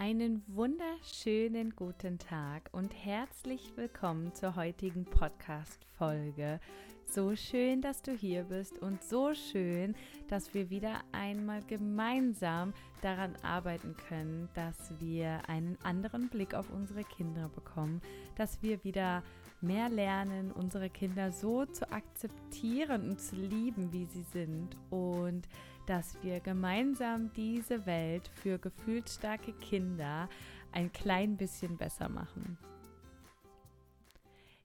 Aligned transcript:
Einen 0.00 0.42
wunderschönen 0.46 1.76
guten 1.76 2.18
Tag 2.18 2.70
und 2.72 2.94
herzlich 3.04 3.70
willkommen 3.76 4.34
zur 4.34 4.56
heutigen 4.56 5.04
Podcast-Folge. 5.04 6.58
So 7.04 7.36
schön, 7.36 7.82
dass 7.82 8.00
du 8.00 8.12
hier 8.12 8.44
bist 8.44 8.78
und 8.78 9.04
so 9.04 9.34
schön, 9.34 9.94
dass 10.26 10.54
wir 10.54 10.70
wieder 10.70 11.02
einmal 11.12 11.60
gemeinsam 11.64 12.72
daran 13.02 13.36
arbeiten 13.42 13.94
können, 14.08 14.48
dass 14.54 14.90
wir 15.00 15.42
einen 15.50 15.76
anderen 15.82 16.30
Blick 16.30 16.54
auf 16.54 16.70
unsere 16.70 17.04
Kinder 17.04 17.50
bekommen, 17.50 18.00
dass 18.36 18.62
wir 18.62 18.82
wieder 18.84 19.22
mehr 19.60 19.90
lernen, 19.90 20.50
unsere 20.50 20.88
Kinder 20.88 21.30
so 21.30 21.66
zu 21.66 21.92
akzeptieren 21.92 23.10
und 23.10 23.20
zu 23.20 23.36
lieben, 23.36 23.92
wie 23.92 24.06
sie 24.06 24.22
sind 24.32 24.78
und 24.88 25.46
dass 25.90 26.22
wir 26.22 26.38
gemeinsam 26.38 27.32
diese 27.32 27.84
Welt 27.84 28.28
für 28.28 28.60
gefühlsstarke 28.60 29.52
Kinder 29.54 30.28
ein 30.70 30.92
klein 30.92 31.36
bisschen 31.36 31.76
besser 31.78 32.08
machen. 32.08 32.56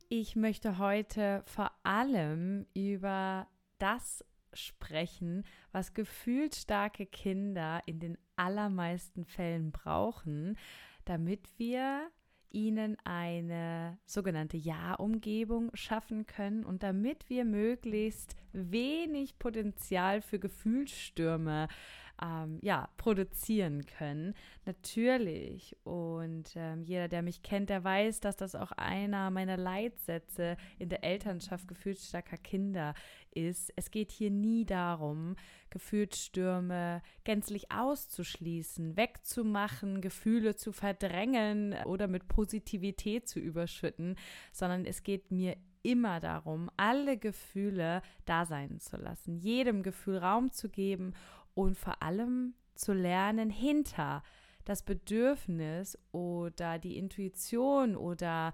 Ich 0.08 0.36
möchte 0.36 0.78
heute 0.78 1.42
vor 1.48 1.72
allem 1.82 2.68
über 2.76 3.48
das 3.80 4.24
sprechen, 4.54 5.46
was 5.72 5.96
gefühlsstarke 5.96 7.08
Kinder 7.08 7.82
in 7.88 8.00
den 8.00 8.20
allermeisten 8.36 9.26
Fällen 9.26 9.72
brauchen, 9.72 10.60
damit 11.06 11.50
wir 11.58 12.08
ihnen 12.52 12.98
eine 13.04 13.98
sogenannte 14.06 14.58
Ja-Umgebung 14.58 15.72
schaffen 15.74 16.26
können 16.26 16.64
und 16.64 16.84
damit 16.84 17.30
wir 17.30 17.46
möglichst 17.46 18.36
wenig 18.54 19.38
Potenzial 19.38 20.22
für 20.22 20.40
Gefühlsstürme 20.40 21.68
ähm, 22.22 22.60
ja, 22.62 22.90
produzieren 22.98 23.86
können. 23.86 24.34
Natürlich. 24.66 25.76
Und 25.84 26.54
ähm, 26.56 26.84
jeder, 26.84 27.08
der 27.08 27.22
mich 27.22 27.44
kennt, 27.44 27.70
der 27.70 27.84
weiß, 27.84 28.20
dass 28.20 28.38
das 28.38 28.56
auch 28.56 28.72
einer 28.74 29.30
meiner 29.32 29.58
Leitsätze 29.58 30.58
in 30.80 30.90
der 30.90 31.04
Elternschaft 31.04 31.68
gefühlsstarker 31.68 32.38
Kinder 32.38 32.94
ist. 33.36 33.72
Es 33.76 33.92
geht 33.92 34.12
hier 34.12 34.32
nie 34.32 34.66
darum, 34.66 35.36
Gefühlsstürme 35.70 37.02
gänzlich 37.24 37.72
auszuschließen, 37.72 38.96
wegzumachen, 38.98 40.02
Gefühle 40.02 40.56
zu 40.56 40.72
verdrängen 40.72 41.76
oder 41.86 42.08
mit 42.08 42.28
Positivität 42.28 43.28
zu 43.28 43.40
überschütten, 43.40 44.16
sondern 44.52 44.86
es 44.86 45.04
geht 45.04 45.32
mir 45.32 45.58
immer 45.84 46.20
darum, 46.20 46.72
alle 46.78 47.18
Gefühle 47.18 48.02
da 48.26 48.46
sein 48.46 48.80
zu 48.80 48.98
lassen, 48.98 49.38
jedem 49.38 49.84
Gefühl 49.84 50.18
Raum 50.18 50.52
zu 50.52 50.70
geben 50.70 51.14
und 51.54 51.78
vor 51.78 52.02
allem 52.02 52.56
zu 52.74 52.94
lernen, 52.94 53.50
hinter 53.50 54.24
das 54.66 54.84
Bedürfnis 54.84 55.98
oder 56.12 56.80
die 56.80 56.98
Intuition 56.98 57.96
oder 57.96 58.54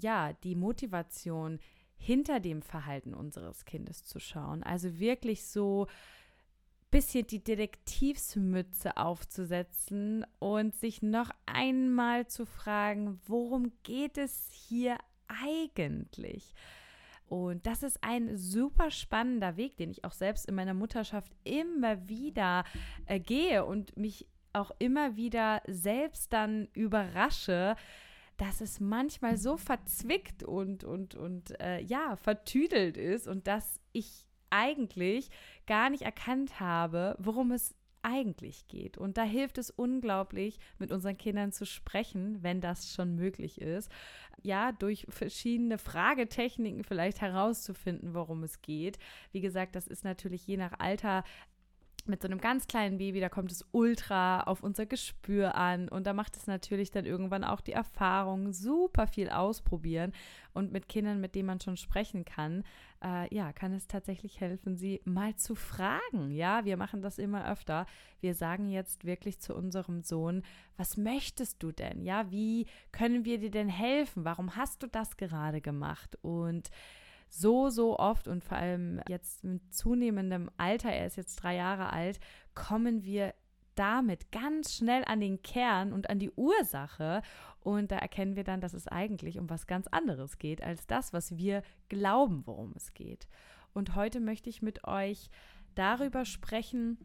ja, 0.00 0.32
die 0.32 0.56
Motivation 0.56 1.60
hinter 2.04 2.38
dem 2.38 2.62
Verhalten 2.62 3.14
unseres 3.14 3.64
Kindes 3.64 4.04
zu 4.04 4.20
schauen. 4.20 4.62
Also 4.62 4.98
wirklich 4.98 5.46
so 5.46 5.86
bisschen 6.90 7.26
die 7.26 7.42
Detektivsmütze 7.42 8.96
aufzusetzen 8.96 10.24
und 10.38 10.76
sich 10.76 11.02
noch 11.02 11.30
einmal 11.44 12.28
zu 12.28 12.46
fragen, 12.46 13.18
worum 13.26 13.72
geht 13.82 14.16
es 14.16 14.48
hier 14.52 14.98
eigentlich? 15.26 16.54
Und 17.26 17.66
das 17.66 17.82
ist 17.82 17.98
ein 18.02 18.36
super 18.36 18.92
spannender 18.92 19.56
Weg, 19.56 19.76
den 19.76 19.90
ich 19.90 20.04
auch 20.04 20.12
selbst 20.12 20.46
in 20.46 20.54
meiner 20.54 20.74
Mutterschaft 20.74 21.32
immer 21.42 22.06
wieder 22.08 22.64
äh, 23.06 23.18
gehe 23.18 23.64
und 23.64 23.96
mich 23.96 24.28
auch 24.52 24.70
immer 24.78 25.16
wieder 25.16 25.62
selbst 25.66 26.32
dann 26.32 26.68
überrasche, 26.74 27.74
dass 28.36 28.60
es 28.60 28.80
manchmal 28.80 29.36
so 29.36 29.56
verzwickt 29.56 30.42
und, 30.42 30.84
und, 30.84 31.14
und 31.14 31.58
äh, 31.60 31.80
ja, 31.80 32.16
vertüdelt 32.16 32.96
ist 32.96 33.28
und 33.28 33.46
dass 33.46 33.80
ich 33.92 34.26
eigentlich 34.50 35.30
gar 35.66 35.90
nicht 35.90 36.02
erkannt 36.02 36.60
habe, 36.60 37.16
worum 37.18 37.52
es 37.52 37.74
eigentlich 38.04 38.68
geht. 38.68 38.98
Und 38.98 39.16
da 39.16 39.22
hilft 39.22 39.58
es 39.58 39.70
unglaublich, 39.70 40.58
mit 40.78 40.92
unseren 40.92 41.16
Kindern 41.16 41.52
zu 41.52 41.64
sprechen, 41.64 42.42
wenn 42.42 42.60
das 42.60 42.92
schon 42.92 43.16
möglich 43.16 43.60
ist. 43.60 43.90
Ja, 44.42 44.72
durch 44.72 45.06
verschiedene 45.08 45.78
Fragetechniken 45.78 46.84
vielleicht 46.84 47.22
herauszufinden, 47.22 48.14
worum 48.14 48.42
es 48.42 48.60
geht. 48.60 48.98
Wie 49.32 49.40
gesagt, 49.40 49.74
das 49.74 49.86
ist 49.86 50.04
natürlich 50.04 50.46
je 50.46 50.58
nach 50.58 50.78
Alter 50.78 51.24
mit 52.06 52.22
so 52.22 52.28
einem 52.28 52.40
ganz 52.40 52.66
kleinen 52.66 52.98
Baby, 52.98 53.20
da 53.20 53.28
kommt 53.28 53.50
es 53.50 53.64
ultra 53.72 54.42
auf 54.42 54.62
unser 54.62 54.86
Gespür 54.86 55.54
an 55.54 55.88
und 55.88 56.06
da 56.06 56.12
macht 56.12 56.36
es 56.36 56.46
natürlich 56.46 56.90
dann 56.90 57.06
irgendwann 57.06 57.44
auch 57.44 57.60
die 57.60 57.72
Erfahrung, 57.72 58.52
super 58.52 59.06
viel 59.06 59.30
ausprobieren 59.30 60.12
und 60.52 60.72
mit 60.72 60.88
Kindern, 60.88 61.20
mit 61.20 61.34
denen 61.34 61.46
man 61.46 61.60
schon 61.60 61.76
sprechen 61.76 62.24
kann, 62.24 62.64
äh, 63.02 63.34
ja, 63.34 63.52
kann 63.52 63.72
es 63.72 63.86
tatsächlich 63.86 64.40
helfen, 64.40 64.76
sie 64.76 65.00
mal 65.04 65.36
zu 65.36 65.54
fragen. 65.54 66.30
Ja, 66.30 66.64
wir 66.64 66.76
machen 66.76 67.02
das 67.02 67.18
immer 67.18 67.50
öfter. 67.50 67.86
Wir 68.20 68.34
sagen 68.34 68.68
jetzt 68.68 69.04
wirklich 69.04 69.40
zu 69.40 69.54
unserem 69.54 70.02
Sohn, 70.02 70.42
was 70.76 70.96
möchtest 70.96 71.62
du 71.62 71.72
denn? 71.72 72.02
Ja, 72.02 72.30
wie 72.30 72.66
können 72.92 73.24
wir 73.24 73.38
dir 73.38 73.50
denn 73.50 73.68
helfen? 73.68 74.24
Warum 74.24 74.56
hast 74.56 74.82
du 74.82 74.86
das 74.86 75.16
gerade 75.16 75.60
gemacht? 75.60 76.16
Und 76.22 76.70
so, 77.36 77.68
so 77.68 77.98
oft 77.98 78.28
und 78.28 78.44
vor 78.44 78.56
allem 78.56 79.00
jetzt 79.08 79.42
mit 79.42 79.74
zunehmendem 79.74 80.50
Alter, 80.56 80.90
er 80.90 81.06
ist 81.06 81.16
jetzt 81.16 81.36
drei 81.36 81.56
Jahre 81.56 81.92
alt, 81.92 82.20
kommen 82.54 83.04
wir 83.04 83.34
damit 83.74 84.30
ganz 84.30 84.74
schnell 84.74 85.02
an 85.04 85.18
den 85.18 85.42
Kern 85.42 85.92
und 85.92 86.08
an 86.08 86.20
die 86.20 86.30
Ursache. 86.30 87.22
Und 87.58 87.90
da 87.90 87.96
erkennen 87.96 88.36
wir 88.36 88.44
dann, 88.44 88.60
dass 88.60 88.72
es 88.72 88.86
eigentlich 88.86 89.40
um 89.40 89.50
was 89.50 89.66
ganz 89.66 89.88
anderes 89.88 90.38
geht, 90.38 90.62
als 90.62 90.86
das, 90.86 91.12
was 91.12 91.36
wir 91.36 91.62
glauben, 91.88 92.46
worum 92.46 92.72
es 92.76 92.94
geht. 92.94 93.26
Und 93.72 93.96
heute 93.96 94.20
möchte 94.20 94.48
ich 94.48 94.62
mit 94.62 94.84
euch 94.86 95.28
darüber 95.74 96.24
sprechen, 96.24 96.98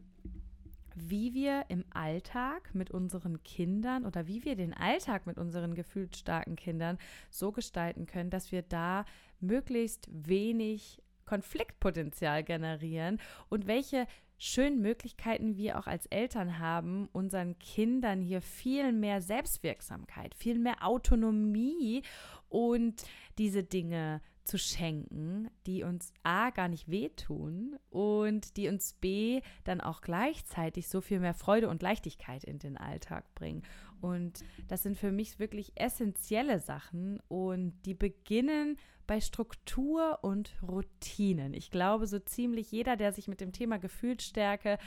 wie 0.94 1.34
wir 1.34 1.64
im 1.68 1.84
Alltag 1.90 2.74
mit 2.74 2.90
unseren 2.90 3.42
Kindern 3.42 4.06
oder 4.06 4.28
wie 4.28 4.44
wir 4.44 4.54
den 4.54 4.74
Alltag 4.74 5.26
mit 5.26 5.38
unseren 5.38 5.74
gefühlsstarken 5.74 6.54
Kindern 6.54 6.98
so 7.30 7.50
gestalten 7.50 8.06
können, 8.06 8.30
dass 8.30 8.52
wir 8.52 8.62
da 8.62 9.04
möglichst 9.42 10.08
wenig 10.10 11.02
Konfliktpotenzial 11.24 12.42
generieren 12.42 13.20
und 13.48 13.66
welche 13.66 14.06
schönen 14.36 14.80
Möglichkeiten 14.80 15.56
wir 15.56 15.78
auch 15.78 15.86
als 15.86 16.06
Eltern 16.06 16.58
haben, 16.58 17.08
unseren 17.12 17.58
Kindern 17.58 18.22
hier 18.22 18.40
viel 18.40 18.90
mehr 18.90 19.20
Selbstwirksamkeit, 19.20 20.34
viel 20.34 20.58
mehr 20.58 20.84
Autonomie 20.84 22.02
und 22.48 23.02
diese 23.38 23.62
Dinge 23.62 24.22
zu 24.44 24.58
schenken, 24.58 25.48
die 25.66 25.84
uns 25.84 26.12
A 26.22 26.50
gar 26.50 26.68
nicht 26.68 26.90
wehtun 26.90 27.78
und 27.90 28.56
die 28.56 28.68
uns 28.68 28.94
B 28.94 29.42
dann 29.64 29.80
auch 29.80 30.00
gleichzeitig 30.00 30.88
so 30.88 31.00
viel 31.00 31.20
mehr 31.20 31.34
Freude 31.34 31.68
und 31.68 31.82
Leichtigkeit 31.82 32.42
in 32.42 32.58
den 32.58 32.76
Alltag 32.76 33.32
bringen. 33.34 33.62
Und 34.00 34.42
das 34.68 34.82
sind 34.82 34.96
für 34.96 35.12
mich 35.12 35.38
wirklich 35.38 35.72
essentielle 35.76 36.58
Sachen 36.58 37.20
und 37.28 37.74
die 37.84 37.94
beginnen 37.94 38.78
bei 39.10 39.20
Struktur 39.20 40.20
und 40.22 40.52
Routinen. 40.62 41.52
Ich 41.52 41.72
glaube, 41.72 42.06
so 42.06 42.20
ziemlich 42.20 42.70
jeder, 42.70 42.94
der 42.94 43.12
sich 43.12 43.26
mit 43.26 43.40
dem 43.40 43.50
Thema 43.50 43.80
Gefühlsstärke 43.80 44.78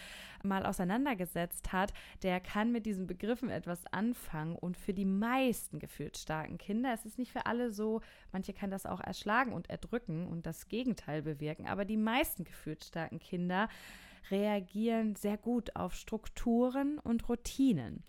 mal 0.44 0.66
auseinandergesetzt 0.66 1.73
hat, 1.73 1.91
der 2.22 2.39
kann 2.39 2.72
mit 2.72 2.85
diesen 2.85 3.06
Begriffen 3.06 3.50
etwas 3.50 3.85
anfangen. 3.88 4.56
Und 4.56 4.78
für 4.78 4.94
die 4.94 5.03
meisten 5.03 5.78
gefühlsstarken 5.78 6.57
Kinder, 6.57 6.94
es 6.94 7.06
ist 7.06 7.17
nicht 7.17 7.34
für 7.34 7.47
alle 7.47 7.73
so, 7.73 8.00
manche 8.31 8.53
kann 8.53 8.72
das 8.72 8.85
auch 8.85 9.01
erschlagen 9.01 9.51
und 9.51 9.69
erdrücken 9.69 10.25
und 10.25 10.45
das 10.45 10.69
Gegenteil 10.69 11.22
bewirken, 11.22 11.67
aber 11.67 11.84
die 11.84 11.97
meisten 11.97 12.45
gefühlsstarken 12.45 13.19
Kinder 13.19 13.67
reagieren 14.31 15.16
sehr 15.16 15.35
gut 15.35 15.75
auf 15.75 15.95
Strukturen 15.95 16.97
und 17.00 17.28
Routinen. 17.28 18.05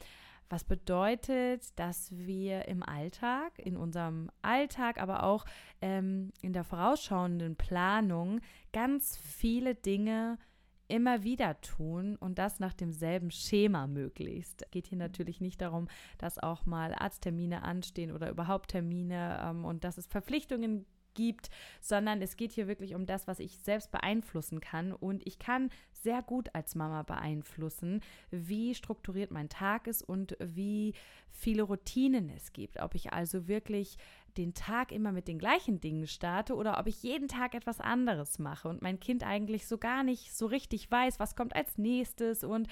Was 0.48 0.64
bedeutet, 0.64 1.78
dass 1.78 2.10
wir 2.12 2.68
im 2.68 2.82
Alltag, 2.82 3.58
in 3.58 3.76
unserem 3.76 4.30
Alltag, 4.42 5.00
aber 5.00 5.22
auch 5.22 5.44
ähm, 5.80 6.32
in 6.42 6.52
der 6.52 6.64
vorausschauenden 6.64 7.56
Planung 7.56 8.40
ganz 8.72 9.16
viele 9.16 9.74
Dinge 9.74 10.38
immer 10.86 11.22
wieder 11.22 11.60
tun 11.62 12.16
und 12.16 12.38
das 12.38 12.60
nach 12.60 12.74
demselben 12.74 13.30
Schema 13.30 13.86
möglichst. 13.86 14.62
Es 14.62 14.70
geht 14.70 14.86
hier 14.86 14.98
natürlich 14.98 15.40
nicht 15.40 15.60
darum, 15.62 15.88
dass 16.18 16.38
auch 16.38 16.66
mal 16.66 16.94
Arzttermine 16.94 17.62
anstehen 17.62 18.12
oder 18.12 18.28
überhaupt 18.30 18.72
Termine 18.72 19.40
ähm, 19.42 19.64
und 19.64 19.82
dass 19.82 19.96
es 19.96 20.06
Verpflichtungen 20.06 20.80
gibt 20.80 20.94
gibt, 21.14 21.50
sondern 21.80 22.20
es 22.20 22.36
geht 22.36 22.52
hier 22.52 22.68
wirklich 22.68 22.94
um 22.94 23.06
das, 23.06 23.26
was 23.26 23.38
ich 23.38 23.58
selbst 23.60 23.90
beeinflussen 23.90 24.60
kann. 24.60 24.92
Und 24.92 25.26
ich 25.26 25.38
kann 25.38 25.70
sehr 26.04 26.22
gut 26.22 26.54
als 26.54 26.76
Mama 26.76 27.02
beeinflussen, 27.02 28.00
wie 28.30 28.74
strukturiert 28.74 29.32
mein 29.32 29.48
Tag 29.48 29.88
ist 29.88 30.02
und 30.02 30.36
wie 30.38 30.94
viele 31.32 31.64
Routinen 31.64 32.30
es 32.30 32.52
gibt. 32.52 32.80
Ob 32.80 32.94
ich 32.94 33.12
also 33.12 33.48
wirklich 33.48 33.98
den 34.36 34.54
Tag 34.54 34.92
immer 34.92 35.12
mit 35.12 35.28
den 35.28 35.38
gleichen 35.38 35.80
Dingen 35.80 36.06
starte 36.06 36.54
oder 36.54 36.78
ob 36.78 36.86
ich 36.86 37.02
jeden 37.02 37.28
Tag 37.28 37.54
etwas 37.54 37.80
anderes 37.80 38.38
mache 38.38 38.68
und 38.68 38.82
mein 38.82 39.00
Kind 39.00 39.24
eigentlich 39.24 39.66
so 39.66 39.78
gar 39.78 40.02
nicht 40.02 40.34
so 40.34 40.46
richtig 40.46 40.90
weiß, 40.90 41.18
was 41.18 41.36
kommt 41.36 41.54
als 41.54 41.78
nächstes 41.78 42.44
und 42.44 42.68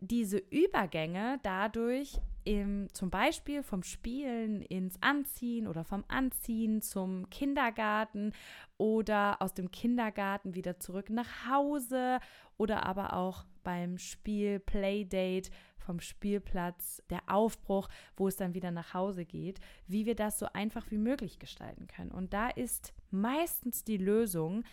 diese 0.00 0.38
Übergänge 0.38 1.38
dadurch 1.42 2.20
im, 2.44 2.88
zum 2.92 3.10
Beispiel 3.10 3.62
vom 3.62 3.82
Spielen 3.82 4.62
ins 4.62 5.00
Anziehen 5.02 5.66
oder 5.66 5.84
vom 5.84 6.04
Anziehen 6.08 6.80
zum 6.80 7.28
Kindergarten 7.28 8.32
oder 8.78 9.42
aus 9.42 9.52
dem 9.54 9.70
Kindergarten 9.70 10.54
wieder 10.54 10.78
zurück 10.78 11.10
nach 11.10 11.48
Hause 11.50 12.18
oder 12.58 12.86
aber 12.86 13.14
auch 13.14 13.44
beim 13.62 13.98
Spiel 13.98 14.60
Playdate 14.60 15.50
vom 15.78 16.00
Spielplatz, 16.00 17.02
der 17.10 17.22
Aufbruch, 17.28 17.88
wo 18.16 18.26
es 18.28 18.36
dann 18.36 18.54
wieder 18.54 18.70
nach 18.70 18.92
Hause 18.92 19.24
geht, 19.24 19.60
wie 19.86 20.04
wir 20.04 20.16
das 20.16 20.38
so 20.38 20.46
einfach 20.52 20.90
wie 20.90 20.98
möglich 20.98 21.38
gestalten 21.38 21.86
können. 21.86 22.10
Und 22.10 22.32
da 22.32 22.48
ist 22.48 22.92
meistens 23.10 23.84
die 23.84 23.96
Lösung, 23.96 24.64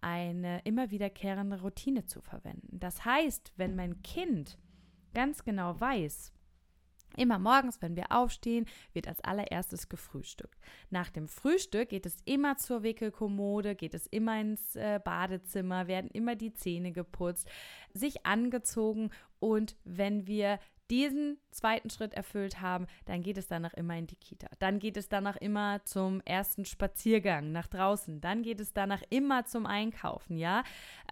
eine 0.00 0.60
immer 0.64 0.90
wiederkehrende 0.90 1.62
Routine 1.62 2.04
zu 2.04 2.20
verwenden. 2.20 2.78
Das 2.78 3.04
heißt, 3.04 3.52
wenn 3.56 3.74
mein 3.74 4.02
Kind 4.02 4.58
ganz 5.14 5.44
genau 5.44 5.80
weiß, 5.80 6.33
Immer 7.16 7.38
morgens, 7.38 7.80
wenn 7.80 7.96
wir 7.96 8.10
aufstehen, 8.10 8.66
wird 8.92 9.08
als 9.08 9.20
allererstes 9.20 9.88
gefrühstückt. 9.88 10.58
Nach 10.90 11.10
dem 11.10 11.28
Frühstück 11.28 11.88
geht 11.88 12.06
es 12.06 12.16
immer 12.24 12.56
zur 12.56 12.82
Wickelkommode, 12.82 13.74
geht 13.74 13.94
es 13.94 14.06
immer 14.06 14.40
ins 14.40 14.76
äh, 14.76 15.00
Badezimmer, 15.04 15.86
werden 15.86 16.10
immer 16.10 16.36
die 16.36 16.52
Zähne 16.52 16.92
geputzt, 16.92 17.48
sich 17.92 18.26
angezogen 18.26 19.10
und 19.40 19.76
wenn 19.84 20.26
wir 20.26 20.58
diesen 20.90 21.38
zweiten 21.50 21.90
Schritt 21.90 22.14
erfüllt 22.14 22.60
haben, 22.60 22.86
dann 23.06 23.22
geht 23.22 23.38
es 23.38 23.46
danach 23.46 23.74
immer 23.74 23.96
in 23.96 24.06
die 24.06 24.16
Kita. 24.16 24.48
Dann 24.58 24.78
geht 24.78 24.96
es 24.96 25.08
danach 25.08 25.36
immer 25.36 25.82
zum 25.84 26.20
ersten 26.22 26.64
Spaziergang 26.64 27.52
nach 27.52 27.66
draußen. 27.66 28.20
Dann 28.20 28.42
geht 28.42 28.60
es 28.60 28.72
danach 28.72 29.02
immer 29.10 29.44
zum 29.44 29.66
Einkaufen, 29.66 30.36
ja? 30.36 30.62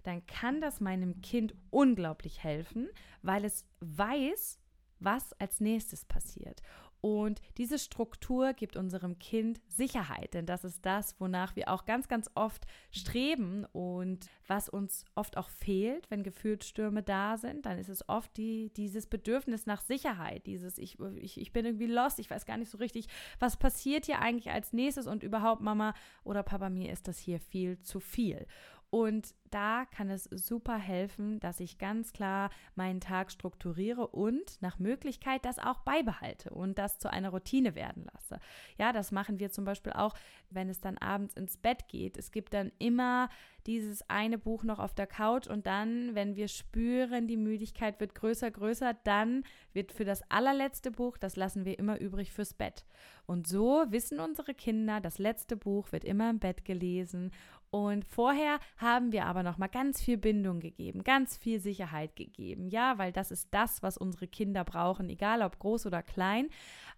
Dann 0.03 0.25
kann 0.27 0.61
das 0.61 0.79
meinem 0.79 1.21
Kind 1.21 1.55
unglaublich 1.71 2.43
helfen, 2.43 2.87
weil 3.21 3.45
es 3.45 3.65
weiß, 3.79 4.59
was 5.03 5.33
als 5.33 5.59
nächstes 5.59 6.05
passiert. 6.05 6.61
Und 7.05 7.41
diese 7.57 7.79
Struktur 7.79 8.53
gibt 8.53 8.77
unserem 8.77 9.19
Kind 9.19 9.59
Sicherheit, 9.67 10.33
denn 10.33 10.45
das 10.45 10.63
ist 10.63 10.85
das, 10.85 11.19
wonach 11.19 11.57
wir 11.57 11.67
auch 11.67 11.83
ganz, 11.83 12.07
ganz 12.07 12.29
oft 12.33 12.65
streben 12.91 13.65
und 13.73 14.27
was 14.47 14.69
uns 14.69 15.03
oft 15.13 15.35
auch 15.35 15.49
fehlt, 15.49 16.09
wenn 16.09 16.23
Gefühlsstürme 16.23 17.03
da 17.03 17.35
sind, 17.35 17.65
dann 17.65 17.77
ist 17.77 17.89
es 17.89 18.07
oft 18.07 18.37
die, 18.37 18.71
dieses 18.77 19.07
Bedürfnis 19.07 19.65
nach 19.65 19.81
Sicherheit, 19.81 20.45
dieses 20.45 20.77
ich, 20.77 20.97
ich, 21.17 21.41
ich 21.41 21.51
bin 21.51 21.65
irgendwie 21.65 21.87
lost, 21.87 22.19
ich 22.19 22.29
weiß 22.29 22.45
gar 22.45 22.55
nicht 22.55 22.71
so 22.71 22.77
richtig, 22.77 23.07
was 23.37 23.57
passiert 23.57 24.05
hier 24.05 24.19
eigentlich 24.19 24.51
als 24.51 24.71
nächstes 24.71 25.05
und 25.05 25.23
überhaupt 25.23 25.61
Mama 25.61 25.93
oder 26.23 26.41
Papa, 26.41 26.69
mir 26.69 26.93
ist 26.93 27.09
das 27.09 27.19
hier 27.19 27.41
viel 27.41 27.81
zu 27.81 27.99
viel. 27.99 28.47
Und 28.93 29.33
da 29.49 29.85
kann 29.85 30.11
es 30.11 30.25
super 30.25 30.77
helfen, 30.77 31.39
dass 31.39 31.59
ich 31.59 31.79
ganz 31.79 32.13
klar 32.13 32.51
meinen 32.75 32.99
Tag 32.99 33.31
strukturiere 33.31 34.05
und 34.05 34.61
nach 34.61 34.77
Möglichkeit 34.77 35.45
das 35.45 35.57
auch 35.57 35.79
beibehalte 35.79 36.51
und 36.51 36.77
das 36.77 36.99
zu 36.99 37.11
einer 37.11 37.29
Routine 37.29 37.73
werden 37.73 38.05
lasse. 38.13 38.39
Ja, 38.77 38.93
das 38.93 39.11
machen 39.11 39.39
wir 39.39 39.49
zum 39.49 39.65
Beispiel 39.65 39.93
auch, 39.93 40.13
wenn 40.51 40.69
es 40.69 40.79
dann 40.79 40.99
abends 40.99 41.33
ins 41.33 41.57
Bett 41.57 41.87
geht. 41.87 42.17
Es 42.17 42.31
gibt 42.31 42.53
dann 42.53 42.71
immer 42.77 43.29
dieses 43.65 44.07
eine 44.11 44.37
Buch 44.37 44.63
noch 44.63 44.77
auf 44.77 44.93
der 44.93 45.07
Couch 45.07 45.47
und 45.47 45.65
dann, 45.65 46.13
wenn 46.13 46.35
wir 46.35 46.47
spüren, 46.47 47.27
die 47.27 47.37
Müdigkeit 47.37 47.99
wird 47.99 48.13
größer, 48.13 48.51
größer, 48.51 48.93
dann 49.05 49.43
wird 49.71 49.91
für 49.91 50.05
das 50.05 50.21
allerletzte 50.29 50.91
Buch, 50.91 51.17
das 51.17 51.35
lassen 51.35 51.65
wir 51.65 51.79
immer 51.79 51.99
übrig 51.99 52.31
fürs 52.31 52.53
Bett. 52.53 52.85
Und 53.25 53.47
so 53.47 53.85
wissen 53.89 54.19
unsere 54.19 54.53
Kinder, 54.53 54.99
das 54.99 55.17
letzte 55.17 55.55
Buch 55.55 55.91
wird 55.91 56.03
immer 56.03 56.29
im 56.29 56.39
Bett 56.39 56.65
gelesen 56.65 57.31
und 57.73 58.05
vorher 58.05 58.59
haben 58.77 59.11
wir 59.11 59.25
aber 59.25 59.41
noch 59.41 59.57
mal 59.57 59.65
ganz 59.65 59.99
viel 59.99 60.19
Bindung 60.19 60.59
gegeben, 60.59 61.03
ganz 61.03 61.37
viel 61.37 61.59
Sicherheit 61.59 62.15
gegeben. 62.15 62.67
Ja, 62.67 62.99
weil 62.99 63.11
das 63.11 63.31
ist 63.31 63.47
das, 63.49 63.81
was 63.81 63.97
unsere 63.97 64.27
Kinder 64.27 64.63
brauchen, 64.63 65.09
egal 65.09 65.41
ob 65.41 65.57
groß 65.57 65.87
oder 65.87 66.03
klein, 66.03 66.49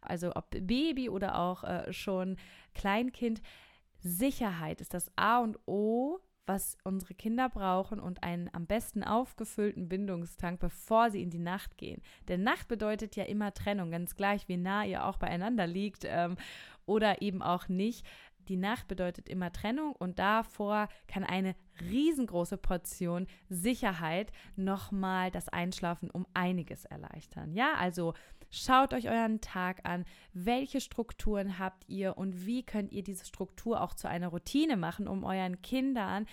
also 0.01 0.36
ob 0.36 0.50
Baby 0.50 1.07
oder 1.07 1.39
auch 1.39 1.63
äh, 1.63 1.94
schon 1.94 2.36
Kleinkind. 2.74 3.42
Sicherheit 4.00 4.81
ist 4.81 4.94
das 4.94 5.10
A 5.16 5.39
und 5.39 5.57
O, 5.66 6.19
was 6.45 6.78
unsere 6.83 7.13
Kinder 7.13 7.48
brauchen 7.48 8.01
und 8.01 8.24
einen 8.24 8.50
am 8.54 8.66
besten 8.66 9.01
aufgefüllten 9.01 9.88
Bindungstank, 9.88 10.60
bevor 10.60 11.10
sie 11.10 11.21
in 11.21 11.30
die 11.30 11.39
Nacht 11.39 11.78
gehen. 11.78 12.01
Denn 12.28 12.44
Nacht 12.44 12.68
bedeutet 12.68 13.16
ja 13.16 13.24
immer 13.24 13.54
Trennung, 13.54 13.92
ganz 13.92 14.16
gleich, 14.18 14.50
wie 14.50 14.57
nah 14.57 14.83
ihr 14.83 15.06
auch 15.06 15.18
beieinander 15.18 15.68
liegt 15.68 16.04
ähm, 16.06 16.36
oder 16.86 17.21
eben 17.21 17.42
auch 17.42 17.68
nicht. 17.68 18.06
Die 18.47 18.57
Nacht 18.57 18.88
bedeutet 18.88 19.30
immer 19.30 19.51
Trennung 19.51 19.94
und 19.94 20.19
davor 20.19 20.88
kann 21.07 21.24
eine 21.24 21.56
riesengroße 21.81 22.57
Portion 22.57 23.27
Sicherheit 23.50 24.31
nochmal 24.56 25.31
das 25.31 25.50
Einschlafen 25.50 26.09
um 26.09 26.25
einiges 26.33 26.86
erleichtern. 26.86 27.53
Ja, 27.53 27.74
also 27.75 28.13
schaut 28.50 28.94
euch 28.94 29.09
euren 29.09 29.42
Tag 29.42 29.81
an, 29.83 30.06
welche 30.33 30.80
Strukturen 30.80 31.59
habt 31.59 31.88
ihr 31.88 32.18
und 32.18 32.45
wie 32.45 32.63
könnt 32.63 32.92
ihr 32.92 33.03
diese 33.03 33.25
Struktur 33.25 33.81
auch 33.81 33.94
zu 33.94 34.07
einer 34.07 34.30
Routine 34.30 34.77
machen, 34.77 35.07
um 35.07 35.24
euren 35.24 35.62
Kindern 35.62 36.25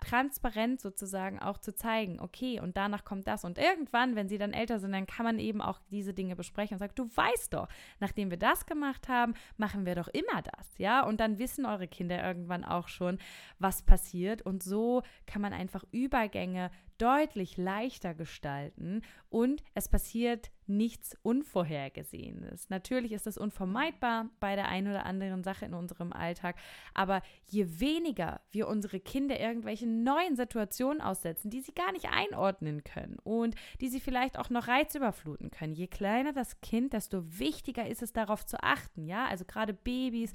transparent 0.00 0.80
sozusagen 0.80 1.38
auch 1.38 1.58
zu 1.58 1.74
zeigen, 1.74 2.20
okay, 2.20 2.60
und 2.60 2.76
danach 2.76 3.04
kommt 3.04 3.26
das. 3.26 3.44
Und 3.44 3.58
irgendwann, 3.58 4.16
wenn 4.16 4.28
sie 4.28 4.38
dann 4.38 4.52
älter 4.52 4.78
sind, 4.78 4.92
dann 4.92 5.06
kann 5.06 5.24
man 5.24 5.38
eben 5.38 5.60
auch 5.60 5.78
diese 5.90 6.14
Dinge 6.14 6.36
besprechen 6.36 6.74
und 6.74 6.78
sagt, 6.78 6.98
du 6.98 7.08
weißt 7.14 7.54
doch, 7.54 7.68
nachdem 8.00 8.30
wir 8.30 8.38
das 8.38 8.66
gemacht 8.66 9.08
haben, 9.08 9.34
machen 9.56 9.86
wir 9.86 9.94
doch 9.94 10.08
immer 10.08 10.42
das, 10.42 10.78
ja? 10.78 11.04
Und 11.04 11.20
dann 11.20 11.38
wissen 11.38 11.66
eure 11.66 11.88
Kinder 11.88 12.22
irgendwann 12.24 12.64
auch 12.64 12.88
schon, 12.88 13.18
was 13.58 13.82
passiert. 13.82 14.42
Und 14.42 14.62
so 14.62 15.02
kann 15.26 15.42
man 15.42 15.52
einfach 15.52 15.84
Übergänge 15.92 16.70
deutlich 17.00 17.56
leichter 17.56 18.14
gestalten 18.14 19.02
und 19.30 19.62
es 19.74 19.88
passiert 19.88 20.50
nichts 20.66 21.16
Unvorhergesehenes. 21.22 22.70
Natürlich 22.70 23.12
ist 23.12 23.26
es 23.26 23.38
unvermeidbar 23.38 24.28
bei 24.38 24.54
der 24.54 24.68
einen 24.68 24.88
oder 24.88 25.04
anderen 25.04 25.42
Sache 25.42 25.64
in 25.64 25.74
unserem 25.74 26.12
Alltag, 26.12 26.56
aber 26.94 27.22
je 27.46 27.80
weniger 27.80 28.40
wir 28.52 28.68
unsere 28.68 29.00
Kinder 29.00 29.40
irgendwelchen 29.40 30.04
neuen 30.04 30.36
Situationen 30.36 31.00
aussetzen, 31.00 31.50
die 31.50 31.60
sie 31.60 31.74
gar 31.74 31.92
nicht 31.92 32.08
einordnen 32.10 32.84
können 32.84 33.18
und 33.24 33.56
die 33.80 33.88
sie 33.88 34.00
vielleicht 34.00 34.38
auch 34.38 34.50
noch 34.50 34.68
reizüberfluten 34.68 35.50
können, 35.50 35.74
je 35.74 35.88
kleiner 35.88 36.32
das 36.32 36.60
Kind, 36.60 36.92
desto 36.92 37.38
wichtiger 37.38 37.88
ist 37.88 38.02
es 38.02 38.12
darauf 38.12 38.46
zu 38.46 38.62
achten, 38.62 39.06
ja, 39.06 39.26
also 39.26 39.44
gerade 39.44 39.72
Babys 39.74 40.32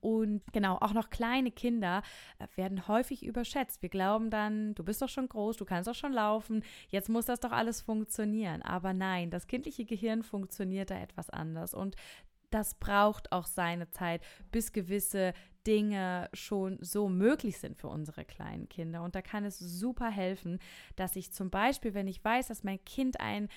und 0.00 0.42
genau, 0.52 0.76
auch 0.76 0.92
noch 0.92 1.10
kleine 1.10 1.50
Kinder 1.50 2.02
äh, 2.38 2.46
werden 2.56 2.88
häufig 2.88 3.24
überschätzt. 3.24 3.82
Wir 3.82 3.88
glauben 3.88 4.30
dann, 4.30 4.74
du 4.74 4.84
bist 4.84 5.02
doch 5.02 5.08
schon 5.08 5.28
groß, 5.28 5.56
du 5.56 5.64
kannst 5.64 5.88
doch 5.88 5.94
schon 5.94 6.12
laufen, 6.12 6.62
jetzt 6.88 7.08
muss 7.08 7.26
das 7.26 7.40
doch 7.40 7.52
alles 7.52 7.80
funktionieren. 7.80 8.62
Aber 8.62 8.92
nein, 8.92 9.30
das 9.30 9.46
kindliche 9.46 9.84
Gehirn 9.84 10.22
funktioniert 10.22 10.90
da 10.90 10.98
etwas 10.98 11.30
anders. 11.30 11.74
Und 11.74 11.96
das 12.50 12.74
braucht 12.74 13.32
auch 13.32 13.46
seine 13.46 13.90
Zeit, 13.90 14.22
bis 14.50 14.72
gewisse 14.72 15.34
Dinge 15.66 16.30
schon 16.32 16.78
so 16.80 17.10
möglich 17.10 17.58
sind 17.58 17.76
für 17.76 17.88
unsere 17.88 18.24
kleinen 18.24 18.70
Kinder. 18.70 19.02
Und 19.02 19.14
da 19.14 19.20
kann 19.20 19.44
es 19.44 19.58
super 19.58 20.08
helfen, 20.08 20.58
dass 20.96 21.14
ich 21.14 21.32
zum 21.32 21.50
Beispiel, 21.50 21.92
wenn 21.92 22.06
ich 22.06 22.24
weiß, 22.24 22.48
dass 22.48 22.64
mein 22.64 22.82
Kind 22.84 23.20
ein 23.20 23.48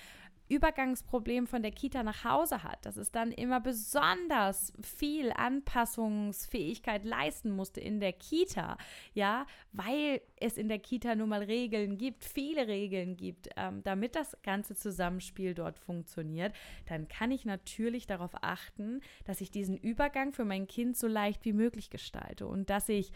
Übergangsproblem 0.52 1.46
von 1.46 1.62
der 1.62 1.72
Kita 1.72 2.02
nach 2.02 2.24
Hause 2.24 2.62
hat, 2.62 2.84
dass 2.84 2.96
es 2.96 3.10
dann 3.10 3.32
immer 3.32 3.60
besonders 3.60 4.72
viel 4.82 5.32
Anpassungsfähigkeit 5.32 7.04
leisten 7.04 7.50
musste 7.50 7.80
in 7.80 8.00
der 8.00 8.12
Kita, 8.12 8.76
ja, 9.14 9.46
weil 9.72 10.20
es 10.36 10.58
in 10.58 10.68
der 10.68 10.78
Kita 10.78 11.14
nun 11.14 11.30
mal 11.30 11.42
Regeln 11.42 11.96
gibt, 11.96 12.24
viele 12.24 12.68
Regeln 12.68 13.16
gibt, 13.16 13.48
ähm, 13.56 13.82
damit 13.82 14.14
das 14.14 14.36
ganze 14.42 14.74
Zusammenspiel 14.76 15.54
dort 15.54 15.78
funktioniert, 15.78 16.54
dann 16.86 17.08
kann 17.08 17.30
ich 17.30 17.44
natürlich 17.44 18.06
darauf 18.06 18.32
achten, 18.42 19.00
dass 19.24 19.40
ich 19.40 19.50
diesen 19.50 19.76
Übergang 19.76 20.32
für 20.32 20.44
mein 20.44 20.66
Kind 20.66 20.96
so 20.98 21.06
leicht 21.06 21.44
wie 21.46 21.54
möglich 21.54 21.88
gestalte 21.88 22.46
und 22.46 22.68
dass 22.68 22.88
ich 22.88 23.12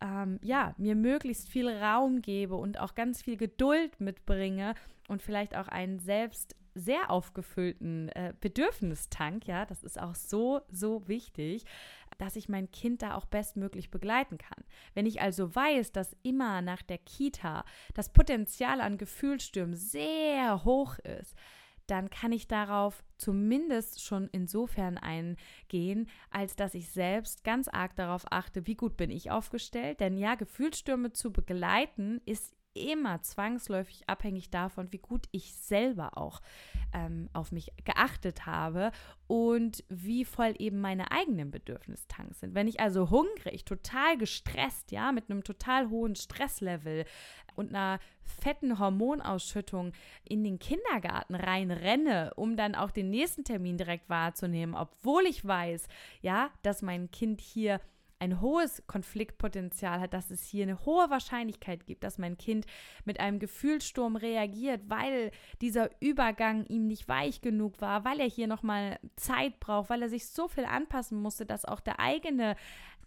ähm, 0.00 0.38
ja, 0.42 0.74
mir 0.78 0.94
möglichst 0.94 1.48
viel 1.48 1.68
Raum 1.68 2.22
gebe 2.22 2.54
und 2.54 2.78
auch 2.80 2.94
ganz 2.94 3.22
viel 3.22 3.36
Geduld 3.36 4.00
mitbringe 4.00 4.74
und 5.08 5.22
vielleicht 5.22 5.56
auch 5.56 5.68
einen 5.68 5.98
selbst 5.98 6.54
sehr 6.78 7.10
aufgefüllten 7.10 8.08
äh, 8.10 8.34
Bedürfnistank, 8.40 9.46
ja, 9.46 9.66
das 9.66 9.82
ist 9.82 10.00
auch 10.00 10.14
so, 10.14 10.60
so 10.70 11.06
wichtig, 11.08 11.64
dass 12.18 12.36
ich 12.36 12.48
mein 12.48 12.70
Kind 12.70 13.02
da 13.02 13.14
auch 13.14 13.26
bestmöglich 13.26 13.90
begleiten 13.90 14.38
kann. 14.38 14.64
Wenn 14.94 15.06
ich 15.06 15.20
also 15.20 15.54
weiß, 15.54 15.92
dass 15.92 16.16
immer 16.22 16.62
nach 16.62 16.82
der 16.82 16.98
Kita 16.98 17.64
das 17.94 18.12
Potenzial 18.12 18.80
an 18.80 18.98
Gefühlsstürmen 18.98 19.76
sehr 19.76 20.64
hoch 20.64 20.98
ist, 20.98 21.36
dann 21.88 22.10
kann 22.10 22.32
ich 22.32 22.46
darauf 22.46 23.02
zumindest 23.16 24.04
schon 24.04 24.28
insofern 24.30 24.98
eingehen, 24.98 26.08
als 26.30 26.54
dass 26.54 26.74
ich 26.74 26.90
selbst 26.90 27.44
ganz 27.44 27.66
arg 27.66 27.96
darauf 27.96 28.30
achte, 28.30 28.66
wie 28.66 28.74
gut 28.74 28.96
bin 28.96 29.10
ich 29.10 29.30
aufgestellt. 29.30 30.00
Denn 30.00 30.18
ja, 30.18 30.34
Gefühlsstürme 30.34 31.12
zu 31.12 31.32
begleiten 31.32 32.20
ist 32.26 32.54
immer 32.78 33.22
zwangsläufig 33.22 34.08
abhängig 34.08 34.50
davon, 34.50 34.92
wie 34.92 34.98
gut 34.98 35.26
ich 35.32 35.54
selber 35.54 36.16
auch 36.16 36.40
ähm, 36.92 37.28
auf 37.32 37.52
mich 37.52 37.72
geachtet 37.84 38.46
habe 38.46 38.92
und 39.26 39.84
wie 39.88 40.24
voll 40.24 40.54
eben 40.58 40.80
meine 40.80 41.10
eigenen 41.12 41.50
Bedürfnistanks 41.50 42.40
sind. 42.40 42.54
Wenn 42.54 42.68
ich 42.68 42.80
also 42.80 43.10
hungrig, 43.10 43.64
total 43.64 44.16
gestresst, 44.16 44.90
ja, 44.92 45.12
mit 45.12 45.30
einem 45.30 45.44
total 45.44 45.90
hohen 45.90 46.16
Stresslevel 46.16 47.04
und 47.56 47.70
einer 47.70 47.98
fetten 48.22 48.78
Hormonausschüttung 48.78 49.92
in 50.24 50.44
den 50.44 50.58
Kindergarten 50.58 51.34
reinrenne, 51.34 52.32
um 52.36 52.56
dann 52.56 52.74
auch 52.74 52.90
den 52.90 53.10
nächsten 53.10 53.44
Termin 53.44 53.76
direkt 53.76 54.08
wahrzunehmen, 54.08 54.74
obwohl 54.74 55.26
ich 55.26 55.44
weiß, 55.44 55.88
ja, 56.20 56.50
dass 56.62 56.82
mein 56.82 57.10
Kind 57.10 57.40
hier 57.40 57.80
ein 58.18 58.40
hohes 58.40 58.82
Konfliktpotenzial 58.86 60.00
hat, 60.00 60.12
dass 60.12 60.30
es 60.30 60.44
hier 60.44 60.64
eine 60.64 60.84
hohe 60.84 61.10
Wahrscheinlichkeit 61.10 61.86
gibt, 61.86 62.04
dass 62.04 62.18
mein 62.18 62.36
Kind 62.36 62.66
mit 63.04 63.20
einem 63.20 63.38
Gefühlssturm 63.38 64.16
reagiert, 64.16 64.82
weil 64.88 65.30
dieser 65.60 65.90
Übergang 66.00 66.64
ihm 66.66 66.86
nicht 66.86 67.08
weich 67.08 67.40
genug 67.40 67.80
war, 67.80 68.04
weil 68.04 68.20
er 68.20 68.28
hier 68.28 68.46
nochmal 68.46 68.98
Zeit 69.16 69.60
braucht, 69.60 69.90
weil 69.90 70.02
er 70.02 70.08
sich 70.08 70.28
so 70.28 70.48
viel 70.48 70.64
anpassen 70.64 71.20
musste, 71.20 71.46
dass 71.46 71.64
auch 71.64 71.80
der 71.80 72.00
eigene 72.00 72.56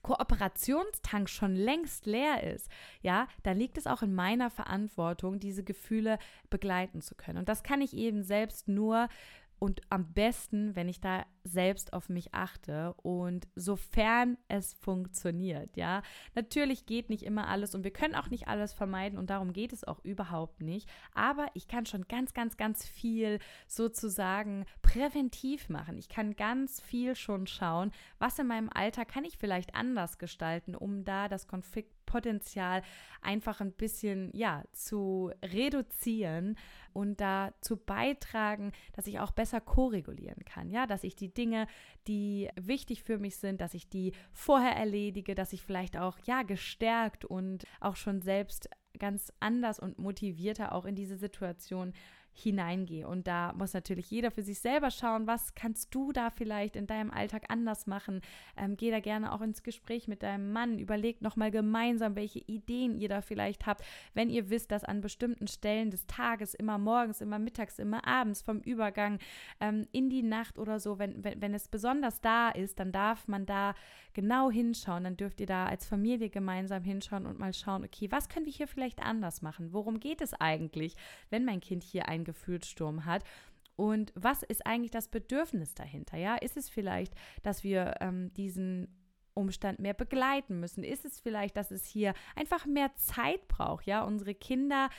Kooperationstank 0.01 1.30
schon 1.30 1.56
längst 1.56 2.06
leer 2.06 2.44
ist, 2.44 2.70
ja, 3.01 3.27
dann 3.44 3.58
liegt 3.58 3.77
es 3.77 3.88
auch 3.88 4.01
in 4.01 4.15
meiner 4.15 4.50
Verantwortung, 4.50 5.39
diese 5.39 5.63
Gefühle 5.63 6.18
begleiten 6.50 7.01
zu 7.01 7.15
können. 7.15 7.38
Und 7.38 7.50
das 7.50 7.63
kann 7.63 7.82
ich 7.82 7.96
eben 7.96 8.24
selbst 8.24 8.68
nur 8.68 9.10
und 9.62 9.82
am 9.91 10.12
besten, 10.12 10.75
wenn 10.75 10.89
ich 10.89 11.01
da 11.01 11.24
selbst 11.44 11.94
auf 11.94 12.10
mich 12.10 12.34
achte 12.34 12.96
und 13.03 13.48
sofern 13.53 14.39
es 14.48 14.74
funktioniert, 14.74 15.77
ja. 15.77 16.01
Natürlich 16.34 16.88
geht 16.88 17.12
nicht 17.12 17.22
immer 17.22 17.48
alles 17.48 17.75
und 17.75 17.84
wir 17.84 17.91
können 17.91 18.15
auch 18.15 18.32
nicht 18.32 18.48
alles 18.48 18.74
vermeiden 18.74 19.20
und 19.20 19.30
darum 19.30 19.53
geht 19.53 19.72
es 19.72 19.84
auch 19.84 20.03
überhaupt 20.03 20.62
nicht. 20.63 20.89
Aber 21.13 21.46
ich 21.53 21.68
kann 21.68 21.86
schon 21.86 22.08
ganz, 22.08 22.34
ganz, 22.34 22.58
ganz 22.58 22.88
viel 22.88 23.38
sozusagen 23.68 24.65
präventiv 24.82 25.70
machen. 25.70 25.96
Ich 25.96 26.10
kann 26.10 26.36
ganz 26.36 26.82
viel 26.82 27.15
schon 27.15 27.46
schauen, 27.46 27.91
was 28.18 28.39
in 28.39 28.48
meinem 28.48 28.70
Alter 28.74 29.06
kann 29.06 29.25
ich 29.25 29.38
vielleicht 29.38 29.75
anders 29.75 30.18
gestalten, 30.18 30.74
um 30.74 31.03
da 31.03 31.27
das 31.27 31.48
Konfliktpotenzial 32.12 32.84
einfach 33.22 33.62
ein 33.62 33.72
bisschen, 33.72 34.32
ja, 34.34 34.63
zu 34.72 35.32
reduzieren 35.44 36.58
und 36.94 37.22
dazu 37.22 37.77
beitragen, 37.77 38.72
dass 38.94 39.08
ich 39.08 39.20
auch 39.20 39.32
besser 39.32 39.62
koregulieren 39.62 40.44
kann. 40.46 40.70
Ja, 40.70 40.88
dass 40.88 41.03
ich 41.03 41.15
die 41.15 41.34
Dinge, 41.34 41.68
die 42.08 42.50
wichtig 42.60 43.03
für 43.03 43.18
mich 43.18 43.38
sind, 43.38 43.62
dass 43.62 43.74
ich 43.74 43.88
die 43.89 44.13
vorher 44.34 44.75
erledige, 44.75 45.36
dass 45.36 45.53
ich 45.53 45.62
vielleicht 45.62 45.98
auch, 45.98 46.18
ja, 46.25 46.44
gestärkt 46.44 47.25
und 47.25 47.63
auch 47.80 47.96
schon 47.96 48.22
selbst 48.22 48.70
ganz 49.00 49.32
anders 49.39 49.80
und 49.80 50.00
motivierter 50.00 50.74
auch 50.74 50.86
in 50.86 50.96
diese 50.96 51.18
Situation 51.18 51.94
hineingehe. 52.34 53.08
Und 53.08 53.28
da 53.28 53.54
muss 53.54 53.74
natürlich 53.74 54.10
jeder 54.10 54.32
für 54.32 54.42
sich 54.42 54.60
selber 54.60 54.92
schauen, 54.92 55.28
was 55.28 55.54
kannst 55.56 55.94
du 55.94 56.12
da 56.12 56.30
vielleicht 56.30 56.76
in 56.76 56.88
deinem 56.88 57.12
Alltag 57.12 57.46
anders 57.50 57.88
machen. 57.88 58.22
Ähm, 58.58 58.78
geh 58.78 58.92
da 58.92 59.00
gerne 59.00 59.34
auch 59.34 59.42
ins 59.42 59.64
Gespräch 59.64 60.08
mit 60.08 60.24
deinem 60.24 60.52
Mann. 60.52 60.80
Überlegt 60.80 61.22
nochmal 61.22 61.52
gemeinsam, 61.52 62.16
welche 62.16 62.40
Ideen 62.40 62.96
ihr 62.96 63.10
da 63.10 63.22
vielleicht 63.22 63.66
habt. 63.66 63.84
Wenn 64.14 64.30
ihr 64.30 64.50
wisst, 64.50 64.72
dass 64.72 64.84
an 64.84 65.02
bestimmten 65.02 65.48
Stellen 65.48 65.92
des 65.92 66.08
Tages, 66.08 66.54
immer 66.54 66.78
morgens, 66.78 67.22
immer 67.22 67.40
mittags, 67.40 67.80
immer 67.80 68.08
abends, 68.08 68.42
vom 68.42 68.60
Übergang 68.60 69.20
ähm, 69.60 69.88
in 69.92 70.10
die 70.10 70.24
Nacht 70.24 70.58
oder 70.58 70.80
so, 70.80 71.00
wenn, 71.00 71.24
wenn, 71.24 71.42
wenn 71.42 71.54
es 71.54 71.68
besonders 71.68 72.22
da 72.22 72.50
ist, 72.50 72.80
dann 72.80 72.92
darf 72.92 73.28
man 73.28 73.46
da 73.46 73.74
genau 74.14 74.50
hinschauen. 74.50 75.04
Dann 75.04 75.18
dürft 75.18 75.40
ihr 75.40 75.48
da 75.48 75.66
als 75.66 75.86
Familie 75.86 76.30
gemeinsam 76.30 76.84
hinschauen 76.84 77.26
und 77.26 77.40
mal 77.40 77.54
schauen, 77.54 77.84
okay, 77.84 78.10
was 78.12 78.30
können 78.30 78.46
wir 78.46 78.54
hier 78.54 78.68
vielleicht 78.68 79.02
anders 79.04 79.42
machen? 79.42 79.74
Worum 79.74 80.00
geht 80.00 80.22
es 80.22 80.34
eigentlich, 80.34 80.96
wenn 81.30 81.46
mein 81.46 81.60
Kind 81.60 81.84
hier 81.84 82.08
einen 82.22 82.25
Gefühlssturm 82.25 83.06
hat? 83.06 83.24
Und 83.75 84.12
was 84.16 84.44
ist 84.44 84.66
eigentlich 84.66 84.92
das 84.92 85.08
Bedürfnis 85.08 85.74
dahinter? 85.74 86.18
Ja, 86.18 86.36
ist 86.36 86.58
es 86.58 86.70
vielleicht, 86.70 87.13
dass 87.42 87.63
wir 87.63 87.96
ähm, 88.00 88.32
diesen 88.34 88.88
Umstand 89.34 89.80
mehr 89.80 89.94
begleiten 89.94 90.60
müssen? 90.60 90.84
Ist 90.84 91.06
es 91.06 91.20
vielleicht, 91.20 91.58
dass 91.58 91.72
es 91.72 91.86
hier 91.86 92.13
einfach 92.36 92.66
mehr 92.66 92.94
Zeit 92.96 93.48
braucht? 93.48 93.88
Ja, 93.88 94.04
unsere 94.04 94.36
Kinder 94.36 94.90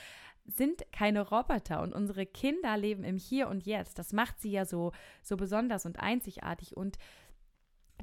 sind 0.45 0.83
keine 0.91 1.21
Roboter 1.21 1.81
und 1.81 1.93
unsere 1.93 2.25
Kinder 2.25 2.75
leben 2.75 3.03
im 3.03 3.17
Hier 3.17 3.47
und 3.47 3.65
Jetzt. 3.65 3.97
Das 3.99 4.11
macht 4.11 4.41
sie 4.41 4.51
ja 4.51 4.65
so, 4.65 4.91
so 5.21 5.37
besonders 5.37 5.85
und 5.85 5.99
einzigartig. 5.99 6.75
Und 6.75 6.97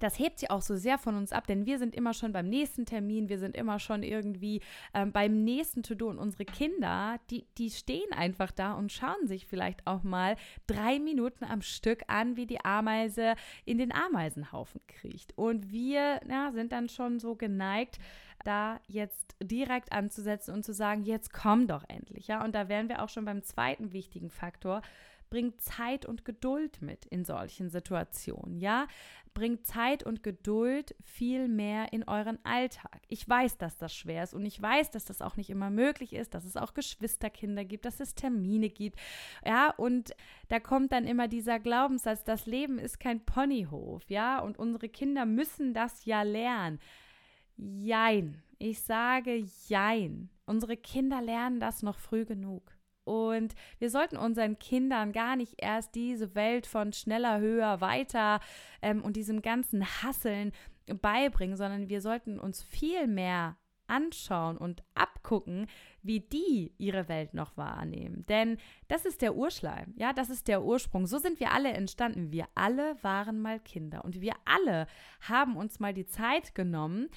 das 0.02 0.18
hebt 0.18 0.38
sie 0.40 0.50
auch 0.50 0.62
so 0.62 0.76
sehr 0.76 0.98
von 0.98 1.16
uns 1.16 1.32
ab, 1.32 1.46
denn 1.46 1.66
wir 1.66 1.78
sind 1.78 1.94
immer 1.94 2.14
schon 2.14 2.32
beim 2.32 2.48
nächsten 2.48 2.86
Termin, 2.86 3.28
wir 3.28 3.38
sind 3.38 3.56
immer 3.56 3.78
schon 3.78 4.02
irgendwie 4.02 4.60
ähm, 4.94 5.12
beim 5.12 5.44
nächsten 5.44 5.82
To-Do 5.82 6.08
und 6.08 6.18
unsere 6.18 6.44
Kinder, 6.44 7.18
die, 7.30 7.46
die 7.58 7.70
stehen 7.70 8.12
einfach 8.12 8.50
da 8.50 8.74
und 8.74 8.92
schauen 8.92 9.26
sich 9.26 9.46
vielleicht 9.46 9.86
auch 9.86 10.02
mal 10.02 10.36
drei 10.66 10.98
Minuten 10.98 11.44
am 11.44 11.62
Stück 11.62 12.02
an, 12.08 12.36
wie 12.36 12.46
die 12.46 12.64
Ameise 12.64 13.34
in 13.64 13.78
den 13.78 13.92
Ameisenhaufen 13.92 14.80
kriecht. 14.86 15.36
Und 15.36 15.70
wir 15.70 16.20
ja, 16.28 16.52
sind 16.52 16.72
dann 16.72 16.88
schon 16.88 17.18
so 17.18 17.34
geneigt, 17.34 17.98
da 18.44 18.80
jetzt 18.88 19.36
direkt 19.42 19.92
anzusetzen 19.92 20.54
und 20.54 20.64
zu 20.64 20.72
sagen, 20.72 21.04
jetzt 21.04 21.32
komm 21.32 21.66
doch 21.66 21.84
endlich, 21.88 22.26
ja. 22.28 22.44
Und 22.44 22.54
da 22.54 22.68
wären 22.68 22.88
wir 22.88 23.02
auch 23.02 23.08
schon 23.08 23.24
beim 23.24 23.42
zweiten 23.42 23.92
wichtigen 23.92 24.30
Faktor, 24.30 24.82
bringt 25.30 25.60
Zeit 25.60 26.04
und 26.04 26.24
Geduld 26.24 26.82
mit 26.82 27.06
in 27.06 27.24
solchen 27.24 27.70
Situationen, 27.70 28.60
ja? 28.60 28.86
Bringt 29.32 29.64
Zeit 29.64 30.02
und 30.02 30.24
Geduld 30.24 30.96
viel 31.04 31.46
mehr 31.46 31.92
in 31.92 32.02
euren 32.02 32.44
Alltag. 32.44 33.00
Ich 33.06 33.26
weiß, 33.28 33.58
dass 33.58 33.78
das 33.78 33.94
schwer 33.94 34.24
ist 34.24 34.34
und 34.34 34.44
ich 34.44 34.60
weiß, 34.60 34.90
dass 34.90 35.04
das 35.04 35.22
auch 35.22 35.36
nicht 35.36 35.50
immer 35.50 35.70
möglich 35.70 36.12
ist, 36.12 36.34
dass 36.34 36.44
es 36.44 36.56
auch 36.56 36.74
Geschwisterkinder 36.74 37.64
gibt, 37.64 37.84
dass 37.84 38.00
es 38.00 38.14
Termine 38.14 38.68
gibt, 38.68 38.98
ja? 39.46 39.70
Und 39.70 40.14
da 40.48 40.58
kommt 40.58 40.92
dann 40.92 41.06
immer 41.06 41.28
dieser 41.28 41.60
Glaubenssatz, 41.60 42.24
das 42.24 42.46
Leben 42.46 42.78
ist 42.78 42.98
kein 42.98 43.24
Ponyhof, 43.24 44.02
ja? 44.10 44.40
Und 44.40 44.58
unsere 44.58 44.88
Kinder 44.88 45.24
müssen 45.26 45.72
das 45.74 46.04
ja 46.04 46.22
lernen. 46.22 46.80
Jein. 47.56 48.42
Ich 48.58 48.82
sage 48.82 49.44
Jein. 49.68 50.28
Unsere 50.44 50.76
Kinder 50.76 51.22
lernen 51.22 51.60
das 51.60 51.82
noch 51.82 51.98
früh 51.98 52.24
genug. 52.24 52.72
Und 53.10 53.56
wir 53.80 53.90
sollten 53.90 54.16
unseren 54.16 54.60
Kindern 54.60 55.10
gar 55.10 55.34
nicht 55.34 55.54
erst 55.58 55.96
diese 55.96 56.36
Welt 56.36 56.64
von 56.64 56.92
schneller, 56.92 57.40
höher, 57.40 57.80
weiter 57.80 58.38
ähm, 58.82 59.02
und 59.02 59.16
diesem 59.16 59.42
ganzen 59.42 59.84
Hasseln 59.84 60.52
beibringen, 60.86 61.56
sondern 61.56 61.88
wir 61.88 62.02
sollten 62.02 62.38
uns 62.38 62.62
viel 62.62 63.08
mehr 63.08 63.56
anschauen 63.88 64.56
und 64.56 64.84
abgucken, 64.94 65.66
wie 66.04 66.20
die 66.20 66.72
ihre 66.78 67.08
Welt 67.08 67.34
noch 67.34 67.56
wahrnehmen. 67.56 68.24
Denn 68.28 68.58
das 68.86 69.04
ist 69.04 69.22
der 69.22 69.34
Urschleim, 69.34 69.92
ja, 69.96 70.12
das 70.12 70.30
ist 70.30 70.46
der 70.46 70.62
Ursprung. 70.62 71.08
So 71.08 71.18
sind 71.18 71.40
wir 71.40 71.50
alle 71.50 71.72
entstanden. 71.72 72.30
Wir 72.30 72.46
alle 72.54 72.94
waren 73.02 73.40
mal 73.40 73.58
Kinder 73.58 74.04
und 74.04 74.20
wir 74.20 74.34
alle 74.44 74.86
haben 75.22 75.56
uns 75.56 75.80
mal 75.80 75.92
die 75.92 76.06
Zeit 76.06 76.54
genommen, 76.54 77.08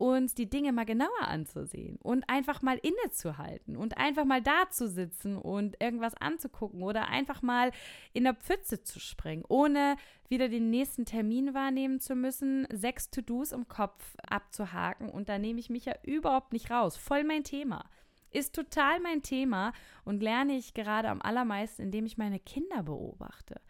uns 0.00 0.34
die 0.34 0.48
Dinge 0.48 0.72
mal 0.72 0.86
genauer 0.86 1.20
anzusehen 1.20 1.98
und 2.02 2.28
einfach 2.28 2.62
mal 2.62 2.78
innezuhalten 2.78 3.76
und 3.76 3.98
einfach 3.98 4.24
mal 4.24 4.40
da 4.40 4.70
zu 4.70 4.88
sitzen 4.88 5.36
und 5.36 5.76
irgendwas 5.78 6.14
anzugucken 6.14 6.82
oder 6.82 7.08
einfach 7.08 7.42
mal 7.42 7.70
in 8.14 8.24
der 8.24 8.34
Pfütze 8.34 8.82
zu 8.82 8.98
springen, 8.98 9.44
ohne 9.46 9.96
wieder 10.28 10.48
den 10.48 10.70
nächsten 10.70 11.04
Termin 11.04 11.52
wahrnehmen 11.52 12.00
zu 12.00 12.14
müssen, 12.14 12.66
sechs 12.72 13.10
To-Dos 13.10 13.52
im 13.52 13.68
Kopf 13.68 14.16
abzuhaken 14.26 15.10
und 15.10 15.28
da 15.28 15.38
nehme 15.38 15.60
ich 15.60 15.68
mich 15.68 15.84
ja 15.84 15.94
überhaupt 16.02 16.54
nicht 16.54 16.70
raus. 16.70 16.96
Voll 16.96 17.24
mein 17.24 17.44
Thema. 17.44 17.84
Ist 18.30 18.54
total 18.54 19.00
mein 19.00 19.20
Thema 19.22 19.74
und 20.04 20.22
lerne 20.22 20.56
ich 20.56 20.72
gerade 20.72 21.10
am 21.10 21.20
allermeisten, 21.20 21.82
indem 21.82 22.06
ich 22.06 22.16
meine 22.16 22.38
Kinder 22.38 22.84
beobachte. 22.84 23.60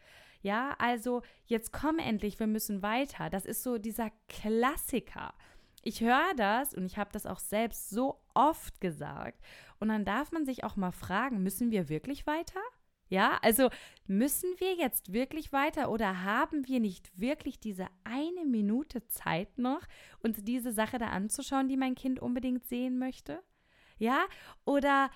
Ja, 0.43 0.77
also 0.79 1.23
jetzt 1.47 1.73
komm 1.73 1.99
endlich, 1.99 2.39
wir 2.39 2.47
müssen 2.47 2.83
weiter. 2.83 3.31
Das 3.31 3.45
ist 3.45 3.65
so 3.65 3.79
dieser 3.79 4.11
Klassiker 4.29 5.35
ich 5.83 6.01
höre 6.01 6.35
das 6.37 6.75
und 6.75 6.85
ich 6.85 6.99
habe 6.99 7.11
das 7.13 7.27
auch 7.27 7.39
selbst 7.39 7.91
so 7.91 8.21
oft 8.35 8.81
gesagt. 8.81 9.41
Und 9.79 9.89
dann 9.89 10.05
darf 10.05 10.33
man 10.33 10.45
sich 10.45 10.65
auch 10.65 10.77
mal 10.77 10.93
fragen, 10.93 11.43
müssen 11.43 11.71
wir 11.71 11.89
wirklich 11.89 12.27
weiter? 12.27 12.61
Ja, 13.09 13.39
also 13.43 13.71
müssen 14.07 14.49
wir 14.59 14.77
jetzt 14.77 15.13
wirklich 15.13 15.53
weiter 15.53 15.91
oder 15.91 16.23
haben 16.23 16.69
wir 16.69 16.79
nicht 16.79 17.11
wirklich 17.19 17.59
diese 17.59 17.87
eine 18.05 18.45
Minute 18.45 19.05
Zeit 19.09 19.59
noch, 19.59 19.83
uns 20.23 20.45
diese 20.45 20.73
Sache 20.73 20.99
da 20.99 21.09
anzuschauen, 21.09 21.69
die 21.69 21.77
mein 21.77 21.97
Kind 21.97 22.21
unbedingt 22.21 22.65
sehen 22.67 22.99
möchte? 23.01 23.43
Ja, 23.99 24.27
oder 24.65 25.11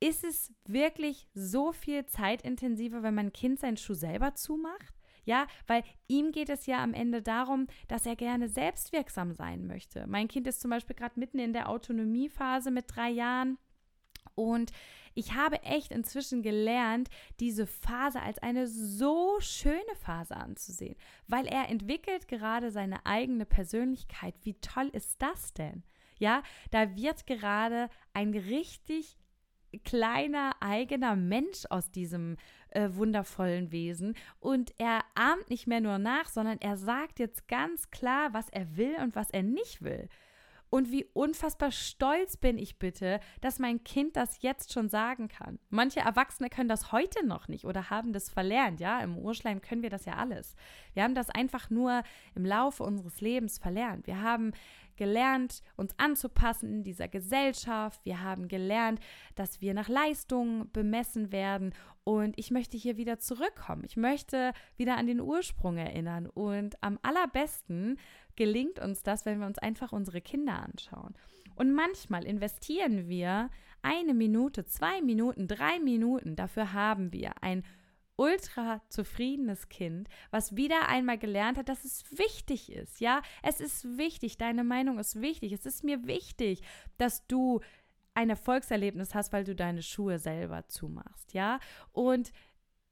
ist 0.00 0.24
es 0.24 0.54
wirklich 0.66 1.28
so 1.34 1.72
viel 1.72 2.06
zeitintensiver, 2.06 3.02
wenn 3.02 3.14
mein 3.14 3.32
Kind 3.32 3.60
seinen 3.60 3.76
Schuh 3.76 3.94
selber 3.94 4.34
zumacht? 4.34 4.97
Ja, 5.28 5.46
weil 5.66 5.84
ihm 6.06 6.32
geht 6.32 6.48
es 6.48 6.64
ja 6.64 6.82
am 6.82 6.94
Ende 6.94 7.20
darum, 7.20 7.66
dass 7.86 8.06
er 8.06 8.16
gerne 8.16 8.48
selbstwirksam 8.48 9.34
sein 9.34 9.66
möchte. 9.66 10.06
Mein 10.06 10.26
Kind 10.26 10.46
ist 10.46 10.62
zum 10.62 10.70
Beispiel 10.70 10.96
gerade 10.96 11.20
mitten 11.20 11.38
in 11.38 11.52
der 11.52 11.68
Autonomiephase 11.68 12.70
mit 12.70 12.86
drei 12.88 13.10
Jahren. 13.10 13.58
Und 14.34 14.72
ich 15.12 15.34
habe 15.34 15.62
echt 15.64 15.92
inzwischen 15.92 16.40
gelernt, 16.40 17.10
diese 17.40 17.66
Phase 17.66 18.22
als 18.22 18.38
eine 18.38 18.66
so 18.66 19.38
schöne 19.40 19.94
Phase 20.00 20.34
anzusehen, 20.34 20.96
weil 21.26 21.46
er 21.46 21.68
entwickelt 21.68 22.26
gerade 22.26 22.70
seine 22.70 23.04
eigene 23.04 23.44
Persönlichkeit. 23.44 24.34
Wie 24.44 24.54
toll 24.54 24.88
ist 24.94 25.20
das 25.20 25.52
denn? 25.52 25.82
Ja, 26.18 26.42
da 26.70 26.96
wird 26.96 27.26
gerade 27.26 27.90
ein 28.14 28.32
richtig 28.32 29.18
kleiner 29.84 30.52
eigener 30.60 31.16
Mensch 31.16 31.66
aus 31.68 31.90
diesem 31.90 32.38
äh, 32.70 32.90
wundervollen 32.92 33.72
Wesen 33.72 34.14
und 34.40 34.74
er 34.78 35.00
ahmt 35.14 35.50
nicht 35.50 35.66
mehr 35.66 35.80
nur 35.80 35.98
nach, 35.98 36.28
sondern 36.28 36.58
er 36.60 36.76
sagt 36.76 37.18
jetzt 37.18 37.48
ganz 37.48 37.90
klar, 37.90 38.32
was 38.32 38.48
er 38.50 38.76
will 38.76 38.96
und 39.02 39.14
was 39.14 39.30
er 39.30 39.42
nicht 39.42 39.82
will. 39.82 40.08
Und 40.70 40.90
wie 40.90 41.06
unfassbar 41.14 41.70
stolz 41.72 42.36
bin 42.36 42.58
ich 42.58 42.78
bitte, 42.78 43.20
dass 43.40 43.58
mein 43.58 43.84
Kind 43.84 44.16
das 44.16 44.42
jetzt 44.42 44.72
schon 44.72 44.88
sagen 44.90 45.28
kann. 45.28 45.58
Manche 45.70 46.00
Erwachsene 46.00 46.50
können 46.50 46.68
das 46.68 46.92
heute 46.92 47.26
noch 47.26 47.48
nicht 47.48 47.64
oder 47.64 47.88
haben 47.88 48.12
das 48.12 48.28
verlernt, 48.28 48.80
ja. 48.80 49.00
Im 49.00 49.16
Urschleim 49.16 49.62
können 49.62 49.82
wir 49.82 49.90
das 49.90 50.04
ja 50.04 50.14
alles. 50.14 50.54
Wir 50.92 51.04
haben 51.04 51.14
das 51.14 51.30
einfach 51.30 51.70
nur 51.70 52.02
im 52.34 52.44
Laufe 52.44 52.82
unseres 52.82 53.20
Lebens 53.20 53.58
verlernt. 53.58 54.06
Wir 54.06 54.20
haben 54.20 54.52
gelernt, 54.98 55.62
uns 55.76 55.94
anzupassen 55.96 56.70
in 56.70 56.84
dieser 56.84 57.08
Gesellschaft. 57.08 58.04
Wir 58.04 58.22
haben 58.22 58.48
gelernt, 58.48 59.00
dass 59.34 59.62
wir 59.62 59.72
nach 59.72 59.88
Leistungen 59.88 60.70
bemessen 60.72 61.32
werden. 61.32 61.72
Und 62.04 62.38
ich 62.38 62.50
möchte 62.50 62.76
hier 62.76 62.98
wieder 62.98 63.18
zurückkommen. 63.18 63.84
Ich 63.84 63.96
möchte 63.96 64.52
wieder 64.76 64.98
an 64.98 65.06
den 65.06 65.20
Ursprung 65.20 65.78
erinnern. 65.78 66.26
Und 66.26 66.76
am 66.82 66.98
allerbesten 67.00 67.98
gelingt 68.36 68.78
uns 68.78 69.02
das, 69.02 69.24
wenn 69.24 69.40
wir 69.40 69.46
uns 69.46 69.58
einfach 69.58 69.92
unsere 69.92 70.20
Kinder 70.20 70.62
anschauen. 70.62 71.14
Und 71.56 71.72
manchmal 71.72 72.24
investieren 72.24 73.08
wir 73.08 73.50
eine 73.82 74.14
Minute, 74.14 74.64
zwei 74.64 75.00
Minuten, 75.00 75.48
drei 75.48 75.80
Minuten. 75.80 76.36
Dafür 76.36 76.72
haben 76.72 77.12
wir 77.12 77.42
ein 77.42 77.64
ultra 78.18 78.82
zufriedenes 78.88 79.68
Kind, 79.68 80.08
was 80.30 80.56
wieder 80.56 80.88
einmal 80.88 81.18
gelernt 81.18 81.56
hat, 81.56 81.68
dass 81.68 81.84
es 81.84 82.04
wichtig 82.10 82.70
ist. 82.72 83.00
Ja, 83.00 83.22
es 83.42 83.60
ist 83.60 83.96
wichtig, 83.96 84.36
deine 84.36 84.64
Meinung 84.64 84.98
ist 84.98 85.20
wichtig. 85.20 85.52
Es 85.52 85.64
ist 85.64 85.84
mir 85.84 86.06
wichtig, 86.06 86.62
dass 86.98 87.26
du 87.28 87.60
ein 88.14 88.28
Erfolgserlebnis 88.28 89.14
hast, 89.14 89.32
weil 89.32 89.44
du 89.44 89.54
deine 89.54 89.82
Schuhe 89.82 90.18
selber 90.18 90.66
zumachst. 90.66 91.32
Ja, 91.32 91.60
und 91.92 92.32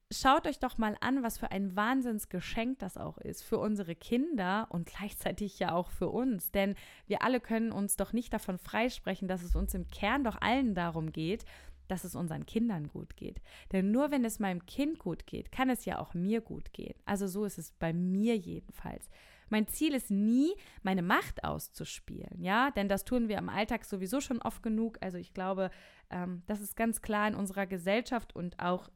schaut 0.09 0.47
euch 0.47 0.59
doch 0.59 0.77
mal 0.77 0.95
an, 1.01 1.21
was 1.21 1.37
für 1.37 1.51
ein 1.51 1.75
Wahnsinnsgeschenk 1.75 2.79
das 2.79 2.95
auch 2.95 3.17
ist 3.17 3.43
für 3.43 3.57
unsere 3.57 3.95
Kinder 3.95 4.67
und 4.69 4.87
gleichzeitig 4.87 5.59
ja 5.59 5.73
auch 5.73 5.91
für 5.91 6.07
uns. 6.07 6.51
Denn 6.51 6.75
wir 7.07 7.21
alle 7.21 7.41
können 7.41 7.73
uns 7.73 7.97
doch 7.97 8.13
nicht 8.13 8.31
davon 8.31 8.57
freisprechen, 8.57 9.27
dass 9.27 9.43
es 9.43 9.57
uns 9.57 9.73
im 9.73 9.89
Kern 9.89 10.23
doch 10.23 10.39
allen 10.39 10.73
darum 10.73 11.11
geht, 11.11 11.43
dass 11.87 12.03
es 12.03 12.15
unseren 12.15 12.45
Kindern 12.45 12.87
gut 12.87 13.15
geht. 13.15 13.41
Denn 13.71 13.91
nur 13.91 14.11
wenn 14.11 14.25
es 14.25 14.39
meinem 14.39 14.65
Kind 14.65 14.99
gut 14.99 15.25
geht, 15.25 15.51
kann 15.51 15.69
es 15.69 15.85
ja 15.85 15.99
auch 15.99 16.13
mir 16.13 16.41
gut 16.41 16.73
gehen. 16.73 16.95
Also 17.05 17.27
so 17.27 17.45
ist 17.45 17.57
es 17.57 17.71
bei 17.71 17.93
mir 17.93 18.35
jedenfalls. 18.35 19.09
Mein 19.49 19.67
Ziel 19.67 19.93
ist 19.93 20.11
nie, 20.11 20.53
meine 20.83 21.01
Macht 21.01 21.43
auszuspielen, 21.43 22.41
ja, 22.41 22.71
denn 22.71 22.89
das 22.89 23.05
tun 23.05 23.29
wir 23.29 23.37
im 23.37 23.47
Alltag 23.47 23.85
sowieso 23.85 24.19
schon 24.19 24.41
oft 24.41 24.61
genug. 24.61 24.97
Also 25.01 25.17
ich 25.17 25.33
glaube, 25.33 25.69
ähm, 26.09 26.43
das 26.47 26.59
ist 26.59 26.75
ganz 26.75 27.01
klar 27.01 27.27
in 27.27 27.35
unserer 27.35 27.65
Gesellschaft 27.65 28.35
und 28.35 28.59
auch 28.59 28.89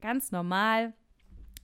ganz 0.00 0.32
normal 0.32 0.94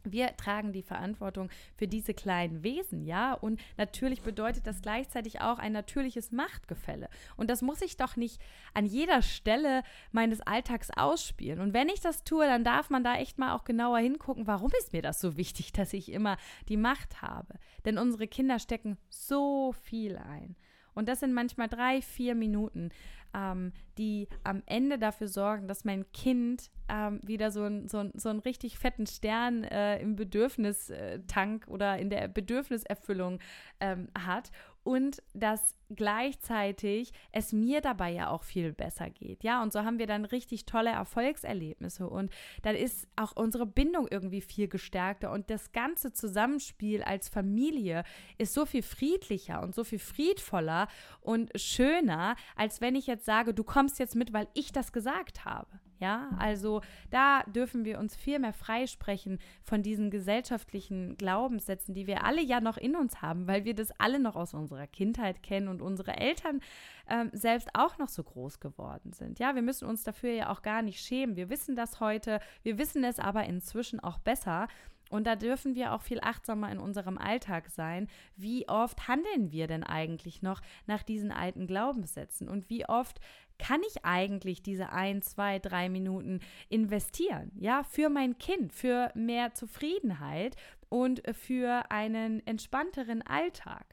wir 0.04 0.36
tragen 0.36 0.72
die 0.72 0.82
Verantwortung 0.82 1.50
für 1.76 1.86
diese 1.86 2.14
kleinen 2.14 2.62
Wesen, 2.62 3.04
ja. 3.04 3.34
Und 3.34 3.60
natürlich 3.76 4.22
bedeutet 4.22 4.66
das 4.66 4.82
gleichzeitig 4.82 5.40
auch 5.40 5.58
ein 5.58 5.72
natürliches 5.72 6.32
Machtgefälle. 6.32 7.08
Und 7.36 7.50
das 7.50 7.62
muss 7.62 7.82
ich 7.82 7.96
doch 7.96 8.16
nicht 8.16 8.40
an 8.74 8.86
jeder 8.86 9.22
Stelle 9.22 9.82
meines 10.12 10.40
Alltags 10.40 10.90
ausspielen. 10.90 11.60
Und 11.60 11.74
wenn 11.74 11.88
ich 11.88 12.00
das 12.00 12.24
tue, 12.24 12.46
dann 12.46 12.64
darf 12.64 12.90
man 12.90 13.04
da 13.04 13.16
echt 13.16 13.38
mal 13.38 13.54
auch 13.54 13.64
genauer 13.64 13.98
hingucken, 13.98 14.46
warum 14.46 14.70
ist 14.78 14.92
mir 14.92 15.02
das 15.02 15.20
so 15.20 15.36
wichtig, 15.36 15.72
dass 15.80 15.92
ich 15.92 16.12
immer 16.12 16.36
die 16.68 16.76
Macht 16.76 17.22
habe. 17.22 17.54
Denn 17.84 17.98
unsere 17.98 18.28
Kinder 18.28 18.58
stecken 18.58 18.98
so 19.08 19.72
viel 19.72 20.16
ein. 20.16 20.56
Und 20.94 21.08
das 21.08 21.20
sind 21.20 21.32
manchmal 21.32 21.68
drei, 21.68 22.02
vier 22.02 22.34
Minuten, 22.34 22.90
ähm, 23.34 23.72
die 23.98 24.28
am 24.44 24.62
Ende 24.66 24.98
dafür 24.98 25.28
sorgen, 25.28 25.68
dass 25.68 25.84
mein 25.84 26.10
Kind 26.12 26.70
ähm, 26.88 27.20
wieder 27.22 27.50
so, 27.50 27.64
ein, 27.64 27.88
so, 27.88 27.98
ein, 27.98 28.12
so 28.14 28.28
einen 28.28 28.40
richtig 28.40 28.78
fetten 28.78 29.06
Stern 29.06 29.64
äh, 29.64 29.98
im 30.00 30.16
Bedürfnistank 30.16 31.66
oder 31.68 31.98
in 31.98 32.10
der 32.10 32.28
Bedürfniserfüllung 32.28 33.38
ähm, 33.80 34.08
hat 34.18 34.50
und 34.82 35.22
dass 35.34 35.74
gleichzeitig 35.90 37.12
es 37.32 37.52
mir 37.52 37.80
dabei 37.80 38.10
ja 38.10 38.30
auch 38.30 38.44
viel 38.44 38.72
besser 38.72 39.10
geht. 39.10 39.42
Ja, 39.42 39.62
und 39.62 39.72
so 39.72 39.84
haben 39.84 39.98
wir 39.98 40.06
dann 40.06 40.24
richtig 40.24 40.64
tolle 40.64 40.90
Erfolgserlebnisse 40.90 42.08
und 42.08 42.32
dann 42.62 42.76
ist 42.76 43.08
auch 43.16 43.36
unsere 43.36 43.66
Bindung 43.66 44.08
irgendwie 44.10 44.40
viel 44.40 44.68
gestärkter 44.68 45.32
und 45.32 45.50
das 45.50 45.72
ganze 45.72 46.12
Zusammenspiel 46.12 47.02
als 47.02 47.28
Familie 47.28 48.04
ist 48.38 48.54
so 48.54 48.66
viel 48.66 48.82
friedlicher 48.82 49.62
und 49.62 49.74
so 49.74 49.84
viel 49.84 49.98
friedvoller 49.98 50.88
und 51.20 51.50
schöner, 51.60 52.36
als 52.56 52.80
wenn 52.80 52.94
ich 52.94 53.06
jetzt 53.06 53.26
sage, 53.26 53.54
du 53.54 53.64
kommst 53.64 53.98
jetzt 53.98 54.16
mit, 54.16 54.32
weil 54.32 54.48
ich 54.54 54.72
das 54.72 54.92
gesagt 54.92 55.44
habe. 55.44 55.80
Ja, 56.00 56.30
also 56.38 56.80
da 57.10 57.42
dürfen 57.42 57.84
wir 57.84 57.98
uns 57.98 58.16
viel 58.16 58.38
mehr 58.38 58.54
freisprechen 58.54 59.38
von 59.62 59.82
diesen 59.82 60.10
gesellschaftlichen 60.10 61.18
Glaubenssätzen, 61.18 61.94
die 61.94 62.06
wir 62.06 62.24
alle 62.24 62.40
ja 62.40 62.60
noch 62.60 62.78
in 62.78 62.96
uns 62.96 63.20
haben, 63.20 63.46
weil 63.46 63.66
wir 63.66 63.74
das 63.74 63.92
alle 64.00 64.18
noch 64.18 64.34
aus 64.34 64.54
unserer 64.54 64.86
Kindheit 64.86 65.42
kennen 65.42 65.68
und 65.68 65.82
unsere 65.82 66.16
Eltern 66.16 66.60
ähm, 67.06 67.28
selbst 67.34 67.68
auch 67.74 67.98
noch 67.98 68.08
so 68.08 68.24
groß 68.24 68.60
geworden 68.60 69.12
sind. 69.12 69.38
Ja, 69.38 69.54
wir 69.54 69.62
müssen 69.62 69.86
uns 69.86 70.02
dafür 70.02 70.32
ja 70.32 70.50
auch 70.50 70.62
gar 70.62 70.80
nicht 70.80 71.04
schämen. 71.04 71.36
Wir 71.36 71.50
wissen 71.50 71.76
das 71.76 72.00
heute, 72.00 72.40
wir 72.62 72.78
wissen 72.78 73.04
es 73.04 73.18
aber 73.18 73.44
inzwischen 73.44 74.00
auch 74.00 74.18
besser. 74.18 74.68
Und 75.10 75.26
da 75.26 75.34
dürfen 75.34 75.74
wir 75.74 75.92
auch 75.92 76.02
viel 76.02 76.20
achtsamer 76.22 76.70
in 76.70 76.78
unserem 76.78 77.18
Alltag 77.18 77.68
sein. 77.68 78.08
Wie 78.36 78.68
oft 78.68 79.08
handeln 79.08 79.50
wir 79.50 79.66
denn 79.66 79.82
eigentlich 79.82 80.40
noch 80.40 80.62
nach 80.86 81.02
diesen 81.02 81.32
alten 81.32 81.66
Glaubenssätzen? 81.66 82.48
Und 82.48 82.70
wie 82.70 82.88
oft 82.88 83.20
kann 83.60 83.82
ich 83.88 84.04
eigentlich 84.04 84.62
diese 84.62 84.90
ein, 84.90 85.20
zwei, 85.20 85.58
drei 85.58 85.88
Minuten 85.90 86.40
investieren? 86.70 87.52
Ja, 87.56 87.84
für 87.84 88.08
mein 88.08 88.38
Kind, 88.38 88.72
für 88.72 89.12
mehr 89.14 89.52
Zufriedenheit 89.52 90.56
und 90.88 91.22
für 91.36 91.90
einen 91.90 92.44
entspannteren 92.46 93.22
Alltag. 93.22 93.84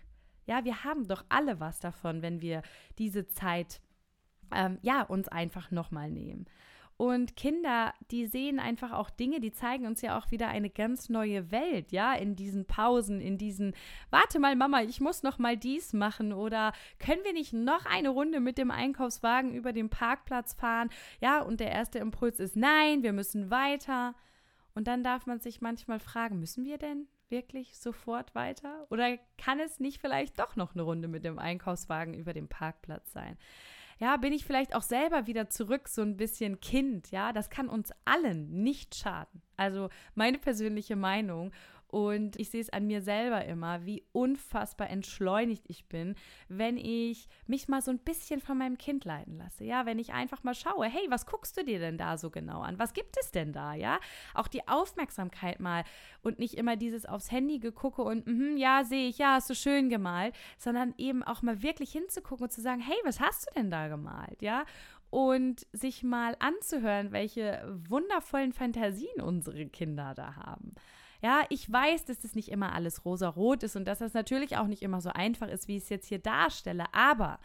Ja, 0.46 0.64
wir 0.64 0.86
haben 0.86 1.06
doch 1.08 1.26
alle 1.28 1.60
was 1.60 1.82
davon, 1.82 2.22
wenn 2.22 2.42
wir 2.42 2.62
diese 2.98 3.28
Zeit 3.28 3.82
ähm, 4.56 4.80
ja 4.82 5.02
uns 5.02 5.28
einfach 5.28 5.70
nochmal 5.70 6.10
nehmen. 6.10 6.46
Und 6.98 7.36
Kinder, 7.36 7.94
die 8.10 8.26
sehen 8.26 8.60
einfach 8.60 8.92
auch 8.92 9.12
Dinge, 9.12 9.40
die 9.40 9.52
zeigen 9.52 9.86
uns 9.86 10.02
ja 10.02 10.18
auch 10.18 10.32
wieder 10.32 10.48
eine 10.48 10.72
ganz 10.72 11.10
neue 11.10 11.52
Welt, 11.52 11.92
ja, 11.92 12.14
in 12.14 12.36
diesen 12.36 12.66
Pausen, 12.66 13.22
in 13.22 13.38
diesen, 13.38 13.76
warte 14.10 14.40
mal, 14.40 14.56
Mama, 14.56 14.82
ich 14.82 15.00
muss 15.00 15.22
noch 15.22 15.38
mal 15.38 15.56
dies 15.56 15.94
machen 15.94 16.34
oder 16.34 16.74
können 16.98 17.24
wir 17.24 17.34
nicht 17.34 17.54
noch 17.54 17.86
eine 17.86 18.10
Runde 18.10 18.40
mit 18.40 18.58
dem 18.58 18.72
Einkaufswagen 18.72 19.54
über 19.54 19.74
den 19.74 19.90
Parkplatz 19.90 20.56
fahren? 20.56 20.90
Ja, 21.22 21.42
und 21.42 21.60
der 21.60 21.72
erste 21.72 22.00
Impuls 22.00 22.40
ist, 22.40 22.56
nein, 22.56 23.04
wir 23.04 23.14
müssen 23.14 23.52
weiter. 23.52 24.16
Und 24.74 24.88
dann 24.88 25.04
darf 25.04 25.28
man 25.28 25.40
sich 25.40 25.62
manchmal 25.62 26.00
fragen, 26.00 26.40
müssen 26.40 26.66
wir 26.66 26.80
denn 26.80 27.08
wirklich 27.30 27.78
sofort 27.78 28.34
weiter? 28.34 28.88
Oder 28.90 29.18
kann 29.38 29.60
es 29.60 29.80
nicht 29.80 30.02
vielleicht 30.02 30.40
doch 30.40 30.56
noch 30.56 30.74
eine 30.74 30.82
Runde 30.82 31.08
mit 31.08 31.24
dem 31.26 31.38
Einkaufswagen 31.38 32.16
über 32.16 32.34
den 32.34 32.48
Parkplatz 32.48 33.12
sein? 33.12 33.38
Ja, 34.00 34.18
bin 34.18 34.34
ich 34.34 34.46
vielleicht 34.46 34.76
auch 34.76 34.82
selber 34.82 35.28
wieder 35.28 35.50
zurück, 35.50 35.88
so 35.88 36.02
ein 36.02 36.18
bisschen 36.18 36.60
Kind, 36.60 37.12
ja, 37.12 37.34
das 37.34 37.50
kann 37.50 37.68
uns 37.68 37.92
allen 38.06 38.64
nicht 38.64 38.96
schaden. 38.96 39.42
Also 39.56 39.90
meine 40.16 40.38
persönliche 40.38 40.96
Meinung. 40.96 41.52
Und 41.88 42.38
ich 42.38 42.50
sehe 42.50 42.62
es 42.62 42.70
an 42.70 42.86
mir 42.86 43.02
selber 43.02 43.46
immer, 43.46 43.86
wie 43.86 44.04
unfassbar 44.12 44.90
entschleunigt 44.90 45.64
ich 45.68 45.88
bin, 45.88 46.16
wenn 46.50 46.78
ich 46.78 47.30
mich 47.46 47.70
mal 47.70 47.82
so 47.82 47.92
ein 47.92 48.00
bisschen 48.00 48.42
von 48.42 48.58
meinem 48.58 48.78
Kind 48.78 49.06
leiten 49.06 49.38
lasse. 49.38 49.64
Ja, 49.64 49.86
wenn 49.86 49.98
ich 49.98 50.12
einfach 50.12 50.44
mal 50.44 50.54
schaue, 50.54 50.88
hey, 50.88 51.06
was 51.10 51.26
guckst 51.26 51.56
du 51.56 51.64
dir 51.64 51.80
denn 51.80 51.98
da 51.98 52.18
so 52.18 52.30
genau 52.30 52.60
an? 52.60 52.78
Was 52.78 52.94
gibt 52.94 53.16
es 53.22 53.32
denn 53.32 53.54
da? 53.54 53.74
Ja, 53.74 54.00
auch 54.34 54.50
die 54.50 54.68
Aufmerksamkeit 54.68 55.62
mal 55.62 55.86
und 56.22 56.40
nicht 56.40 56.56
immer 56.56 56.76
dieses 56.76 57.06
aufs 57.06 57.32
Handy 57.32 57.60
gegucke 57.60 58.02
und 58.02 58.28
mm, 58.28 58.58
ja, 58.58 58.84
sehe 58.84 59.08
ich, 59.08 59.18
ja, 59.18 59.36
hast 59.36 59.50
du 59.50 59.56
schön 59.56 59.90
gemalt, 59.90 60.36
sondern 60.58 60.94
eben 60.98 61.24
auch 61.24 61.42
mal 61.42 61.64
wirklich 61.64 61.92
hinzugucken 61.94 62.46
und 62.46 62.52
zu 62.52 62.62
sagen, 62.62 62.82
hey, 62.82 62.98
was 63.06 63.22
hast 63.22 63.48
du 63.48 63.54
denn 63.56 63.72
da 63.72 63.88
gemalt? 63.88 64.42
Ja, 64.42 64.66
und 65.10 65.66
sich 65.72 66.04
mal 66.04 66.36
anzuhören, 66.40 67.12
welche 67.12 67.64
wundervollen 67.88 68.52
Fantasien 68.52 69.22
unsere 69.22 69.68
Kinder 69.68 70.14
da 70.14 70.36
haben. 70.36 70.74
Ja, 71.22 71.46
ich 71.50 71.72
weiß, 71.72 72.06
dass 72.06 72.20
das 72.20 72.36
nicht 72.36 72.50
immer 72.50 72.74
alles 72.74 73.06
rosa-rot 73.06 73.64
ist 73.64 73.76
und 73.76 73.86
dass 73.86 74.00
das 74.00 74.14
natürlich 74.14 74.58
auch 74.58 74.68
nicht 74.68 74.84
immer 74.84 75.02
so 75.02 75.10
einfach 75.10 75.48
ist, 75.48 75.68
wie 75.68 75.78
ich 75.78 75.84
es 75.84 75.90
jetzt 75.90 76.08
hier 76.08 76.20
darstelle, 76.20 76.86
aber 76.94 77.40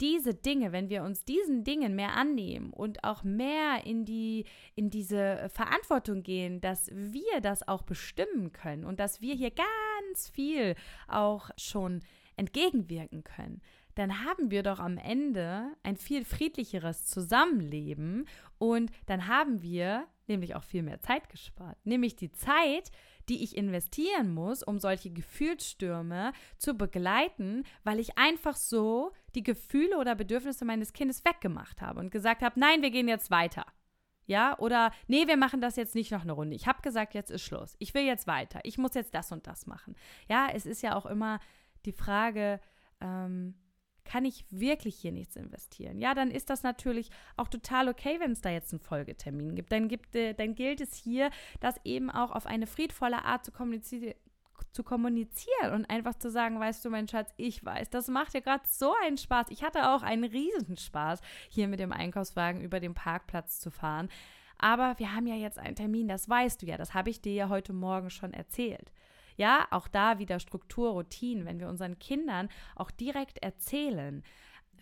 diese 0.00 0.34
Dinge, 0.34 0.72
wenn 0.72 0.88
wir 0.88 1.02
uns 1.02 1.24
diesen 1.24 1.64
Dingen 1.64 1.96
mehr 1.96 2.14
annehmen 2.14 2.72
und 2.72 3.02
auch 3.02 3.24
mehr 3.24 3.84
in 3.84 4.04
die 4.04 4.44
in 4.76 4.90
diese 4.90 5.48
Verantwortung 5.52 6.22
gehen, 6.22 6.60
dass 6.60 6.88
wir 6.92 7.40
das 7.42 7.66
auch 7.66 7.82
bestimmen 7.82 8.52
können 8.52 8.84
und 8.84 9.00
dass 9.00 9.20
wir 9.20 9.34
hier 9.34 9.50
ganz 9.50 10.28
viel 10.28 10.76
auch 11.08 11.50
schon 11.56 12.00
entgegenwirken 12.36 13.24
können, 13.24 13.60
dann 13.96 14.24
haben 14.24 14.52
wir 14.52 14.62
doch 14.62 14.78
am 14.78 14.96
Ende 14.96 15.72
ein 15.82 15.96
viel 15.96 16.24
friedlicheres 16.24 17.06
Zusammenleben 17.06 18.26
und 18.58 18.92
dann 19.06 19.26
haben 19.26 19.62
wir 19.62 20.06
nämlich 20.28 20.54
auch 20.54 20.64
viel 20.64 20.82
mehr 20.82 21.00
Zeit 21.00 21.28
gespart. 21.28 21.76
Nämlich 21.84 22.16
die 22.16 22.32
Zeit, 22.32 22.90
die 23.28 23.42
ich 23.42 23.56
investieren 23.56 24.32
muss, 24.32 24.62
um 24.62 24.78
solche 24.78 25.10
Gefühlsstürme 25.10 26.32
zu 26.56 26.74
begleiten, 26.74 27.64
weil 27.84 27.98
ich 27.98 28.18
einfach 28.18 28.56
so 28.56 29.12
die 29.34 29.42
Gefühle 29.42 29.98
oder 29.98 30.14
Bedürfnisse 30.14 30.64
meines 30.64 30.92
Kindes 30.92 31.24
weggemacht 31.24 31.80
habe 31.80 32.00
und 32.00 32.10
gesagt 32.10 32.42
habe, 32.42 32.58
nein, 32.58 32.82
wir 32.82 32.90
gehen 32.90 33.08
jetzt 33.08 33.30
weiter. 33.30 33.66
Ja, 34.26 34.58
oder 34.58 34.92
nee, 35.06 35.26
wir 35.26 35.38
machen 35.38 35.62
das 35.62 35.76
jetzt 35.76 35.94
nicht 35.94 36.12
noch 36.12 36.22
eine 36.22 36.32
Runde. 36.32 36.54
Ich 36.54 36.66
habe 36.66 36.82
gesagt, 36.82 37.14
jetzt 37.14 37.30
ist 37.30 37.42
Schluss. 37.42 37.76
Ich 37.78 37.94
will 37.94 38.02
jetzt 38.02 38.26
weiter. 38.26 38.60
Ich 38.62 38.76
muss 38.76 38.94
jetzt 38.94 39.14
das 39.14 39.32
und 39.32 39.46
das 39.46 39.66
machen. 39.66 39.96
Ja, 40.28 40.48
es 40.52 40.66
ist 40.66 40.82
ja 40.82 40.94
auch 40.94 41.06
immer 41.06 41.40
die 41.86 41.92
Frage, 41.92 42.60
ähm, 43.00 43.54
kann 44.08 44.24
ich 44.24 44.46
wirklich 44.50 44.96
hier 44.96 45.12
nichts 45.12 45.36
investieren? 45.36 46.00
Ja, 46.00 46.14
dann 46.14 46.30
ist 46.30 46.48
das 46.48 46.62
natürlich 46.62 47.10
auch 47.36 47.48
total 47.48 47.88
okay, 47.88 48.18
wenn 48.20 48.32
es 48.32 48.40
da 48.40 48.48
jetzt 48.48 48.72
einen 48.72 48.80
Folgetermin 48.80 49.54
gibt. 49.54 49.70
Dann, 49.70 49.86
gibt, 49.86 50.16
äh, 50.16 50.32
dann 50.32 50.54
gilt 50.54 50.80
es 50.80 50.94
hier, 50.94 51.30
das 51.60 51.76
eben 51.84 52.10
auch 52.10 52.30
auf 52.30 52.46
eine 52.46 52.66
friedvolle 52.66 53.24
Art 53.24 53.44
zu 53.44 53.52
kommunizieren 53.52 54.14
zu 54.72 54.82
kommunizieren 54.82 55.72
und 55.72 55.88
einfach 55.88 56.14
zu 56.14 56.30
sagen, 56.30 56.60
weißt 56.60 56.84
du, 56.84 56.90
mein 56.90 57.08
Schatz, 57.08 57.32
ich 57.36 57.64
weiß, 57.64 57.90
das 57.90 58.08
macht 58.08 58.34
dir 58.34 58.40
gerade 58.40 58.64
so 58.66 58.92
einen 59.04 59.16
Spaß. 59.16 59.46
Ich 59.50 59.62
hatte 59.62 59.90
auch 59.90 60.02
einen 60.02 60.24
Riesenspaß, 60.24 61.20
hier 61.48 61.68
mit 61.68 61.80
dem 61.80 61.92
Einkaufswagen 61.92 62.60
über 62.60 62.80
den 62.80 62.94
Parkplatz 62.94 63.60
zu 63.60 63.70
fahren. 63.70 64.08
Aber 64.58 64.98
wir 64.98 65.14
haben 65.14 65.26
ja 65.26 65.36
jetzt 65.36 65.58
einen 65.58 65.76
Termin, 65.76 66.08
das 66.08 66.28
weißt 66.28 66.62
du 66.62 66.66
ja, 66.66 66.76
das 66.76 66.92
habe 66.92 67.10
ich 67.10 67.20
dir 67.20 67.32
ja 67.32 67.48
heute 67.48 67.72
Morgen 67.72 68.10
schon 68.10 68.34
erzählt. 68.34 68.92
Ja, 69.38 69.68
auch 69.70 69.86
da 69.86 70.18
wieder 70.18 70.40
Struktur, 70.40 70.90
Routinen, 70.90 71.46
wenn 71.46 71.60
wir 71.60 71.68
unseren 71.68 71.98
Kindern 72.00 72.48
auch 72.74 72.90
direkt 72.90 73.38
erzählen, 73.38 74.24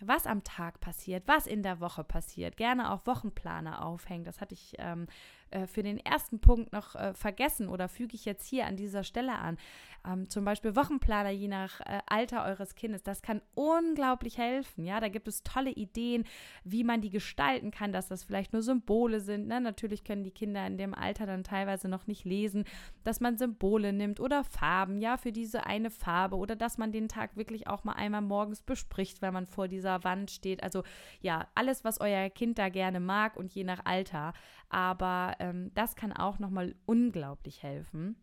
was 0.01 0.25
am 0.25 0.43
Tag 0.43 0.79
passiert, 0.79 1.27
was 1.27 1.45
in 1.45 1.61
der 1.61 1.79
Woche 1.79 2.03
passiert, 2.03 2.57
gerne 2.57 2.91
auch 2.91 3.05
Wochenplaner 3.05 3.85
aufhängen. 3.85 4.23
Das 4.23 4.41
hatte 4.41 4.55
ich 4.55 4.73
ähm, 4.79 5.07
äh, 5.51 5.67
für 5.67 5.83
den 5.83 5.97
ersten 5.97 6.39
Punkt 6.39 6.73
noch 6.73 6.95
äh, 6.95 7.13
vergessen 7.13 7.69
oder 7.69 7.87
füge 7.87 8.15
ich 8.15 8.25
jetzt 8.25 8.47
hier 8.47 8.65
an 8.65 8.77
dieser 8.77 9.03
Stelle 9.03 9.37
an. 9.37 9.57
Ähm, 10.05 10.29
zum 10.29 10.45
Beispiel 10.45 10.75
Wochenplaner 10.75 11.29
je 11.29 11.47
nach 11.47 11.81
äh, 11.81 11.99
Alter 12.07 12.45
eures 12.45 12.75
Kindes. 12.75 13.03
Das 13.03 13.21
kann 13.21 13.41
unglaublich 13.55 14.37
helfen. 14.37 14.85
Ja, 14.85 14.99
da 14.99 15.09
gibt 15.09 15.27
es 15.27 15.43
tolle 15.43 15.71
Ideen, 15.71 16.23
wie 16.63 16.83
man 16.83 17.01
die 17.01 17.09
gestalten 17.09 17.71
kann, 17.71 17.91
dass 17.91 18.07
das 18.07 18.23
vielleicht 18.23 18.53
nur 18.53 18.61
Symbole 18.61 19.19
sind. 19.19 19.47
Ne? 19.47 19.59
Natürlich 19.59 20.03
können 20.03 20.23
die 20.23 20.31
Kinder 20.31 20.65
in 20.65 20.77
dem 20.77 20.93
Alter 20.93 21.25
dann 21.25 21.43
teilweise 21.43 21.89
noch 21.89 22.07
nicht 22.07 22.25
lesen, 22.25 22.65
dass 23.03 23.19
man 23.19 23.37
Symbole 23.37 23.93
nimmt 23.93 24.19
oder 24.19 24.43
Farben, 24.43 24.99
ja, 25.01 25.17
für 25.17 25.31
diese 25.31 25.65
eine 25.65 25.89
Farbe 25.89 26.37
oder 26.37 26.55
dass 26.55 26.77
man 26.77 26.91
den 26.91 27.07
Tag 27.07 27.35
wirklich 27.35 27.67
auch 27.67 27.83
mal 27.83 27.93
einmal 27.93 28.21
morgens 28.21 28.61
bespricht, 28.61 29.21
wenn 29.21 29.33
man 29.33 29.45
vor 29.45 29.67
dieser 29.67 30.03
Wand 30.03 30.31
steht. 30.31 30.63
Also 30.63 30.83
ja, 31.21 31.47
alles, 31.55 31.83
was 31.83 31.99
euer 31.99 32.29
Kind 32.29 32.57
da 32.57 32.69
gerne 32.69 32.99
mag 32.99 33.35
und 33.35 33.53
je 33.53 33.63
nach 33.63 33.85
Alter. 33.85 34.33
Aber 34.69 35.35
ähm, 35.39 35.71
das 35.73 35.95
kann 35.95 36.11
auch 36.13 36.39
nochmal 36.39 36.75
unglaublich 36.85 37.63
helfen. 37.63 38.15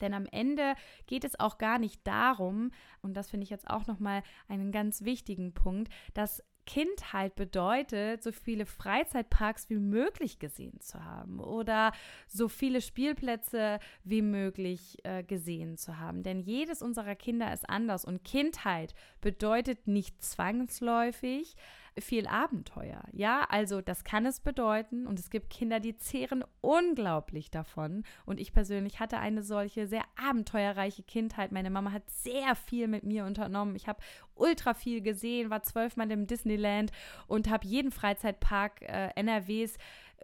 Denn 0.00 0.14
am 0.14 0.26
Ende 0.26 0.74
geht 1.06 1.24
es 1.24 1.38
auch 1.38 1.58
gar 1.58 1.78
nicht 1.78 2.06
darum, 2.06 2.70
und 3.02 3.14
das 3.14 3.30
finde 3.30 3.44
ich 3.44 3.50
jetzt 3.50 3.68
auch 3.68 3.86
nochmal 3.86 4.22
einen 4.48 4.72
ganz 4.72 5.04
wichtigen 5.04 5.52
Punkt, 5.52 5.92
dass 6.14 6.42
Kindheit 6.66 7.34
bedeutet, 7.34 8.22
so 8.22 8.30
viele 8.32 8.64
Freizeitparks 8.64 9.70
wie 9.70 9.78
möglich 9.78 10.38
gesehen 10.38 10.80
zu 10.80 11.04
haben 11.04 11.40
oder 11.40 11.92
so 12.28 12.48
viele 12.48 12.80
Spielplätze 12.80 13.80
wie 14.04 14.22
möglich 14.22 14.98
äh, 15.04 15.24
gesehen 15.24 15.76
zu 15.76 15.98
haben. 15.98 16.22
Denn 16.22 16.38
jedes 16.38 16.82
unserer 16.82 17.16
Kinder 17.16 17.52
ist 17.52 17.68
anders 17.68 18.04
und 18.04 18.22
Kindheit 18.22 18.94
bedeutet 19.20 19.88
nicht 19.88 20.22
zwangsläufig 20.22 21.56
viel 22.00 22.26
Abenteuer. 22.26 23.02
Ja, 23.12 23.46
also 23.48 23.80
das 23.80 24.04
kann 24.04 24.26
es 24.26 24.40
bedeuten 24.40 25.06
und 25.06 25.18
es 25.18 25.30
gibt 25.30 25.50
Kinder, 25.50 25.80
die 25.80 25.96
zehren 25.96 26.44
unglaublich 26.60 27.50
davon. 27.50 28.04
Und 28.26 28.40
ich 28.40 28.52
persönlich 28.52 29.00
hatte 29.00 29.18
eine 29.18 29.42
solche 29.42 29.86
sehr 29.86 30.04
abenteuerreiche 30.16 31.02
Kindheit. 31.02 31.52
Meine 31.52 31.70
Mama 31.70 31.92
hat 31.92 32.08
sehr 32.10 32.54
viel 32.54 32.88
mit 32.88 33.04
mir 33.04 33.24
unternommen. 33.24 33.76
Ich 33.76 33.88
habe 33.88 34.00
ultra 34.34 34.74
viel 34.74 35.00
gesehen, 35.00 35.50
war 35.50 35.62
zwölfmal 35.62 36.10
im 36.10 36.26
Disneyland 36.26 36.92
und 37.26 37.50
habe 37.50 37.66
jeden 37.66 37.90
Freizeitpark 37.90 38.82
äh, 38.82 39.10
NRWs 39.14 39.76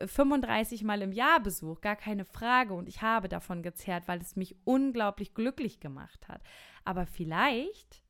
35 0.04 0.84
Mal 0.84 1.00
im 1.02 1.12
Jahr 1.12 1.40
besucht, 1.40 1.82
gar 1.82 1.96
keine 1.96 2.24
Frage. 2.24 2.74
Und 2.74 2.88
ich 2.88 3.02
habe 3.02 3.28
davon 3.28 3.62
gezehrt, 3.62 4.08
weil 4.08 4.20
es 4.20 4.36
mich 4.36 4.56
unglaublich 4.64 5.34
glücklich 5.34 5.80
gemacht 5.80 6.28
hat. 6.28 6.42
Aber 6.84 7.06
vielleicht 7.06 8.02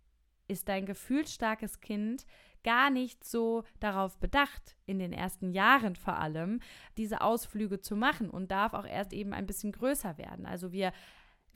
ist 0.48 0.68
dein 0.68 0.86
gefühlsstarkes 0.86 1.80
Kind 1.80 2.26
gar 2.64 2.90
nicht 2.90 3.24
so 3.24 3.64
darauf 3.80 4.18
bedacht, 4.18 4.76
in 4.86 4.98
den 4.98 5.12
ersten 5.12 5.50
Jahren 5.50 5.96
vor 5.96 6.18
allem, 6.18 6.60
diese 6.96 7.20
Ausflüge 7.20 7.80
zu 7.80 7.96
machen 7.96 8.30
und 8.30 8.50
darf 8.50 8.74
auch 8.74 8.86
erst 8.86 9.12
eben 9.12 9.32
ein 9.32 9.46
bisschen 9.46 9.72
größer 9.72 10.18
werden. 10.18 10.46
Also 10.46 10.72
wir 10.72 10.92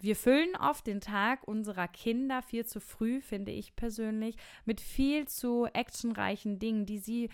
wir 0.03 0.17
füllen 0.17 0.57
oft 0.57 0.87
den 0.87 1.01
Tag 1.01 1.47
unserer 1.47 1.87
Kinder 1.87 2.41
viel 2.43 2.65
zu 2.65 2.81
früh, 2.81 3.21
finde 3.21 3.53
ich 3.53 3.77
persönlich, 3.77 4.37
mit 4.65 4.81
viel 4.81 5.29
zu 5.29 5.67
actionreichen 5.67 6.59
Dingen, 6.59 6.87
die 6.87 6.99
sie 6.99 7.29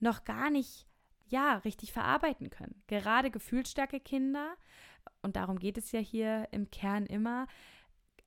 noch 0.00 0.24
gar 0.24 0.50
nicht, 0.50 0.86
ja, 1.28 1.56
richtig 1.58 1.92
verarbeiten 1.92 2.50
können. 2.50 2.82
Gerade 2.88 3.30
gefühlsstarke 3.30 4.00
Kinder, 4.00 4.54
und 5.22 5.36
darum 5.36 5.58
geht 5.58 5.78
es 5.78 5.92
ja 5.92 6.00
hier 6.00 6.46
im 6.50 6.70
Kern 6.70 7.06
immer, 7.06 7.46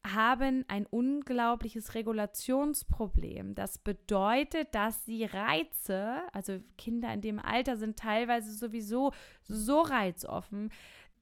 haben 0.05 0.65
ein 0.67 0.85
unglaubliches 0.85 1.95
Regulationsproblem. 1.95 3.55
Das 3.55 3.77
bedeutet, 3.77 4.75
dass 4.75 5.05
sie 5.05 5.23
Reize, 5.25 6.21
also 6.33 6.59
Kinder 6.77 7.13
in 7.13 7.21
dem 7.21 7.39
Alter 7.39 7.77
sind 7.77 7.97
teilweise 7.97 8.51
sowieso 8.53 9.13
so 9.43 9.81
reizoffen, 9.81 10.71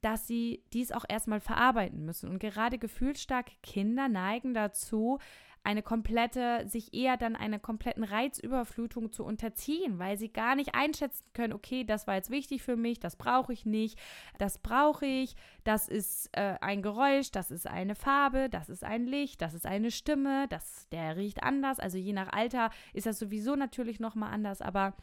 dass 0.01 0.25
sie 0.27 0.63
dies 0.73 0.91
auch 0.91 1.05
erstmal 1.07 1.39
verarbeiten 1.39 2.05
müssen. 2.05 2.29
Und 2.29 2.39
gerade 2.39 2.79
gefühlsstarke 2.79 3.53
Kinder 3.61 4.09
neigen 4.09 4.53
dazu, 4.53 5.19
eine 5.63 5.83
komplette, 5.83 6.67
sich 6.67 6.93
eher 6.93 7.17
dann 7.17 7.35
einer 7.35 7.59
kompletten 7.59 8.03
Reizüberflutung 8.03 9.11
zu 9.11 9.23
unterziehen, 9.23 9.99
weil 9.99 10.17
sie 10.17 10.29
gar 10.29 10.55
nicht 10.55 10.73
einschätzen 10.73 11.23
können, 11.33 11.53
okay, 11.53 11.83
das 11.83 12.07
war 12.07 12.15
jetzt 12.15 12.31
wichtig 12.31 12.63
für 12.63 12.75
mich, 12.75 12.99
das 12.99 13.15
brauche 13.15 13.53
ich 13.53 13.65
nicht, 13.65 13.99
das 14.39 14.57
brauche 14.57 15.05
ich, 15.05 15.35
das 15.63 15.87
ist 15.87 16.29
äh, 16.35 16.55
ein 16.61 16.81
Geräusch, 16.81 17.31
das 17.31 17.51
ist 17.51 17.67
eine 17.67 17.93
Farbe, 17.93 18.49
das 18.49 18.69
ist 18.69 18.83
ein 18.83 19.05
Licht, 19.05 19.41
das 19.41 19.53
ist 19.53 19.67
eine 19.67 19.91
Stimme, 19.91 20.47
das, 20.47 20.89
der 20.89 21.15
riecht 21.15 21.43
anders. 21.43 21.79
Also 21.79 21.97
je 21.97 22.13
nach 22.13 22.33
Alter 22.33 22.71
ist 22.93 23.05
das 23.05 23.19
sowieso 23.19 23.55
natürlich 23.55 23.99
nochmal 23.99 24.33
anders, 24.33 24.61
aber 24.61 24.95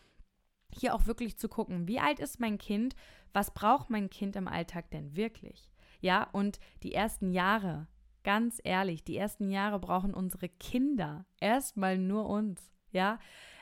hier 0.72 0.94
auch 0.94 1.06
wirklich 1.06 1.38
zu 1.38 1.48
gucken, 1.48 1.86
wie 1.86 2.00
alt 2.00 2.18
ist 2.18 2.40
mein 2.40 2.58
Kind, 2.58 2.96
was 3.32 3.54
braucht 3.54 3.90
mein 3.90 4.10
Kind 4.10 4.34
im 4.34 4.48
Alltag 4.48 4.90
denn 4.90 5.14
wirklich? 5.14 5.70
Ja, 6.00 6.28
und 6.32 6.58
die 6.82 6.94
ersten 6.94 7.30
Jahre 7.30 7.86
ganz 8.28 8.60
ehrlich, 8.62 9.04
die 9.04 9.16
ersten 9.16 9.48
Jahre 9.48 9.78
brauchen 9.78 10.12
unsere 10.12 10.50
Kinder 10.50 11.24
erstmal 11.40 11.96
nur 11.96 12.28
uns, 12.28 12.60
ja. 12.92 13.18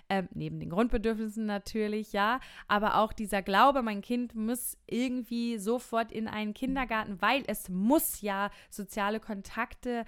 Ähm, 0.08 0.28
neben 0.34 0.58
den 0.58 0.70
Grundbedürfnissen 0.70 1.46
natürlich, 1.46 2.12
ja, 2.12 2.40
aber 2.66 2.96
auch 2.96 3.12
dieser 3.12 3.42
Glaube, 3.42 3.82
mein 3.82 4.00
Kind 4.00 4.34
muss 4.34 4.76
irgendwie 4.88 5.58
sofort 5.58 6.10
in 6.10 6.26
einen 6.26 6.52
Kindergarten, 6.52 7.22
weil 7.22 7.44
es 7.46 7.68
muss 7.68 8.22
ja 8.22 8.50
soziale 8.68 9.20
Kontakte 9.20 10.04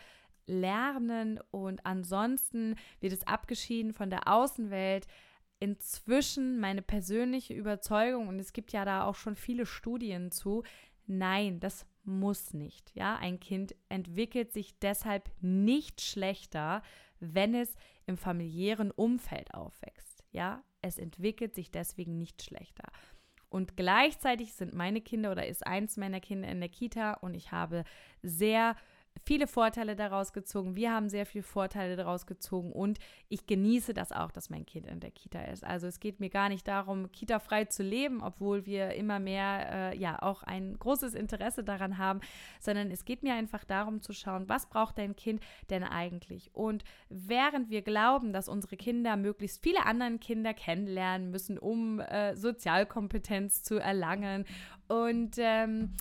lernen 0.49 1.39
und 1.53 1.87
ansonsten 1.87 2.75
wird 2.99 3.13
es 3.13 3.29
abgeschieden 3.29 3.93
von 3.93 4.11
der 4.11 4.27
Außenwelt. 4.27 5.07
Inzwischen 5.61 6.59
meine 6.59 6.83
persönliche 6.83 7.55
Überzeugung, 7.55 8.27
und 8.27 8.41
es 8.41 8.53
gibt 8.53 8.73
ja 8.73 8.85
da 8.85 9.05
auch 9.05 9.15
schon 9.15 9.37
viele 9.37 9.67
Studien 9.67 10.33
zu, 10.33 10.65
nein, 11.07 11.61
das 11.61 11.87
muss 12.09 12.55
nicht. 12.55 12.91
Ja, 12.95 13.17
ein 13.17 13.39
Kind 13.39 13.75
entwickelt 13.89 14.53
sich 14.53 14.79
deshalb 14.79 15.31
nicht 15.41 16.01
schlechter, 16.01 16.83
wenn 17.21 17.55
es 17.55 17.75
im 18.07 18.17
familiären 18.17 18.91
Umfeld 18.91 19.55
aufwächst. 19.55 20.25
Ja, 20.33 20.63
es 20.83 20.99
entwickelt 20.99 21.55
sich 21.55 21.71
deswegen 21.71 22.19
nicht 22.19 22.43
schlechter. 22.43 22.91
Und 23.51 23.77
gleichzeitig 23.77 24.53
sind 24.53 24.75
meine 24.75 25.01
Kinder 25.01 25.33
oder 25.33 25.47
ist 25.47 25.67
eins 25.67 25.97
meiner 25.97 26.21
Kinder 26.21 26.49
in 26.49 26.61
der 26.61 26.69
Kita 26.69 27.15
und 27.15 27.35
ich 27.35 27.53
habe 27.53 27.85
sehr 28.23 28.77
viele 29.25 29.47
Vorteile 29.47 29.97
daraus 29.97 30.33
gezogen. 30.33 30.77
Wir 30.77 30.93
haben 30.93 31.09
sehr 31.09 31.27
viele 31.27 31.43
Vorteile 31.43 31.97
daraus 31.97 32.27
gezogen 32.27 32.73
und 32.73 32.99
ich 33.29 33.47
genieße 33.47 33.95
das 33.95 34.13
auch, 34.13 34.31
dass 34.31 34.51
mein 34.51 34.67
Kind 34.67 34.87
in 34.87 35.01
der 35.01 35.11
Kita 35.11 35.43
ist. 35.43 35.65
Also 35.65 35.87
es 35.87 36.01
geht 36.01 36.21
mir 36.21 36.31
gar 36.31 36.49
nicht 36.49 36.67
darum, 36.67 37.11
kita-frei 37.13 37.67
zu 37.67 37.83
leben, 37.83 38.23
obwohl 38.23 38.67
wir 38.67 38.95
immer 38.95 39.19
mehr 39.19 39.93
äh, 39.93 39.99
ja 39.99 40.21
auch 40.23 40.43
ein 40.43 40.79
großes 40.79 41.15
Interesse 41.15 41.65
daran 41.65 41.99
haben, 41.99 42.21
sondern 42.61 42.91
es 42.91 43.05
geht 43.05 43.23
mir 43.23 43.35
einfach 43.35 43.65
darum 43.65 44.01
zu 44.03 44.13
schauen, 44.13 44.49
was 44.49 44.67
braucht 44.67 44.99
dein 44.99 45.17
Kind 45.17 45.43
denn 45.71 45.85
eigentlich? 45.85 46.55
Und 46.55 46.85
während 47.09 47.71
wir 47.71 47.83
glauben, 47.83 48.33
dass 48.33 48.49
unsere 48.49 48.77
Kinder 48.77 49.17
möglichst 49.17 49.63
viele 49.63 49.85
andere 49.87 50.19
Kinder 50.19 50.55
kennenlernen 50.55 51.31
müssen, 51.31 51.59
um 51.59 52.01
äh, 52.01 52.35
Sozialkompetenz 52.35 53.63
zu 53.63 53.77
erlangen 53.77 54.45
und 54.89 55.37
ähm, 55.39 55.95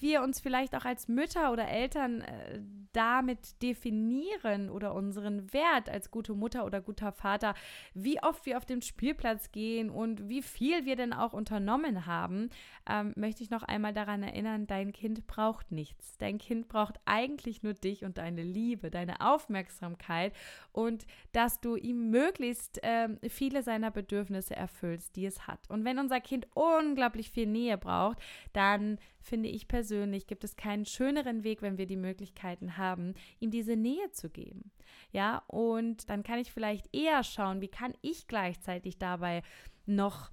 wir 0.00 0.22
uns 0.22 0.40
vielleicht 0.40 0.74
auch 0.74 0.84
als 0.84 1.08
Mütter 1.08 1.52
oder 1.52 1.68
Eltern 1.68 2.22
äh, 2.22 2.60
damit 2.92 3.62
definieren 3.62 4.70
oder 4.70 4.94
unseren 4.94 5.52
Wert 5.52 5.88
als 5.88 6.10
gute 6.10 6.34
Mutter 6.34 6.64
oder 6.64 6.80
guter 6.80 7.12
Vater, 7.12 7.54
wie 7.94 8.22
oft 8.22 8.44
wir 8.46 8.56
auf 8.56 8.66
den 8.66 8.82
Spielplatz 8.82 9.50
gehen 9.50 9.90
und 9.90 10.28
wie 10.28 10.42
viel 10.42 10.84
wir 10.84 10.96
denn 10.96 11.12
auch 11.12 11.32
unternommen 11.32 12.06
haben, 12.06 12.50
ähm, 12.88 13.12
möchte 13.16 13.42
ich 13.42 13.50
noch 13.50 13.62
einmal 13.62 13.92
daran 13.92 14.22
erinnern, 14.22 14.66
dein 14.66 14.92
Kind 14.92 15.26
braucht 15.26 15.72
nichts. 15.72 16.18
Dein 16.18 16.38
Kind 16.38 16.68
braucht 16.68 17.00
eigentlich 17.04 17.62
nur 17.62 17.74
dich 17.74 18.04
und 18.04 18.18
deine 18.18 18.42
Liebe, 18.42 18.90
deine 18.90 19.20
Aufmerksamkeit 19.20 20.34
und 20.72 21.06
dass 21.32 21.60
du 21.60 21.76
ihm 21.76 22.10
möglichst 22.10 22.80
ähm, 22.82 23.18
viele 23.28 23.62
seiner 23.62 23.90
Bedürfnisse 23.90 24.54
erfüllst, 24.54 25.16
die 25.16 25.26
es 25.26 25.46
hat. 25.46 25.60
Und 25.68 25.84
wenn 25.84 25.98
unser 25.98 26.20
Kind 26.20 26.46
unglaublich 26.54 27.30
viel 27.30 27.46
Nähe 27.46 27.78
braucht, 27.78 28.18
dann 28.52 28.98
finde 29.22 29.48
ich 29.48 29.61
persönlich, 29.68 30.26
gibt 30.26 30.44
es 30.44 30.56
keinen 30.56 30.84
schöneren 30.84 31.44
Weg, 31.44 31.62
wenn 31.62 31.78
wir 31.78 31.86
die 31.86 31.96
Möglichkeiten 31.96 32.76
haben, 32.76 33.14
ihm 33.40 33.50
diese 33.50 33.76
Nähe 33.76 34.10
zu 34.12 34.30
geben. 34.30 34.70
Ja, 35.12 35.42
und 35.46 36.08
dann 36.10 36.22
kann 36.22 36.38
ich 36.38 36.52
vielleicht 36.52 36.94
eher 36.94 37.22
schauen, 37.24 37.60
wie 37.60 37.68
kann 37.68 37.94
ich 38.02 38.26
gleichzeitig 38.26 38.98
dabei 38.98 39.42
noch 39.86 40.30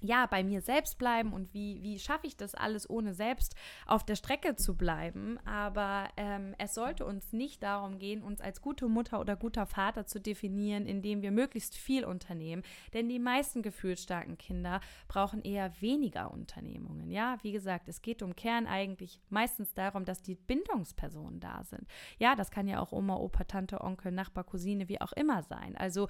ja, 0.00 0.26
bei 0.26 0.42
mir 0.42 0.60
selbst 0.60 0.98
bleiben 0.98 1.32
und 1.32 1.52
wie, 1.54 1.82
wie 1.82 1.98
schaffe 1.98 2.26
ich 2.26 2.36
das 2.36 2.54
alles, 2.54 2.88
ohne 2.88 3.14
selbst 3.14 3.54
auf 3.86 4.04
der 4.04 4.16
Strecke 4.16 4.56
zu 4.56 4.76
bleiben. 4.76 5.38
Aber 5.46 6.08
ähm, 6.16 6.54
es 6.58 6.74
sollte 6.74 7.04
uns 7.04 7.32
nicht 7.32 7.62
darum 7.62 7.98
gehen, 7.98 8.22
uns 8.22 8.40
als 8.40 8.60
gute 8.60 8.88
Mutter 8.88 9.20
oder 9.20 9.36
guter 9.36 9.66
Vater 9.66 10.06
zu 10.06 10.20
definieren, 10.20 10.86
indem 10.86 11.22
wir 11.22 11.30
möglichst 11.30 11.76
viel 11.76 12.04
unternehmen. 12.04 12.62
Denn 12.94 13.08
die 13.08 13.18
meisten 13.18 13.62
gefühlsstarken 13.62 14.38
Kinder 14.38 14.80
brauchen 15.08 15.42
eher 15.42 15.72
weniger 15.80 16.30
Unternehmungen. 16.30 17.10
Ja, 17.10 17.38
wie 17.42 17.52
gesagt, 17.52 17.88
es 17.88 18.02
geht 18.02 18.22
um 18.22 18.34
Kern 18.34 18.66
eigentlich 18.66 19.20
meistens 19.28 19.74
darum, 19.74 20.04
dass 20.04 20.22
die 20.22 20.34
Bindungspersonen 20.34 21.40
da 21.40 21.62
sind. 21.64 21.86
Ja, 22.18 22.34
das 22.34 22.50
kann 22.50 22.68
ja 22.68 22.80
auch 22.80 22.92
Oma, 22.92 23.16
Opa, 23.16 23.44
Tante, 23.44 23.80
Onkel, 23.80 24.12
Nachbar, 24.12 24.44
Cousine, 24.44 24.88
wie 24.88 25.00
auch 25.00 25.12
immer 25.12 25.42
sein. 25.42 25.76
Also 25.76 26.08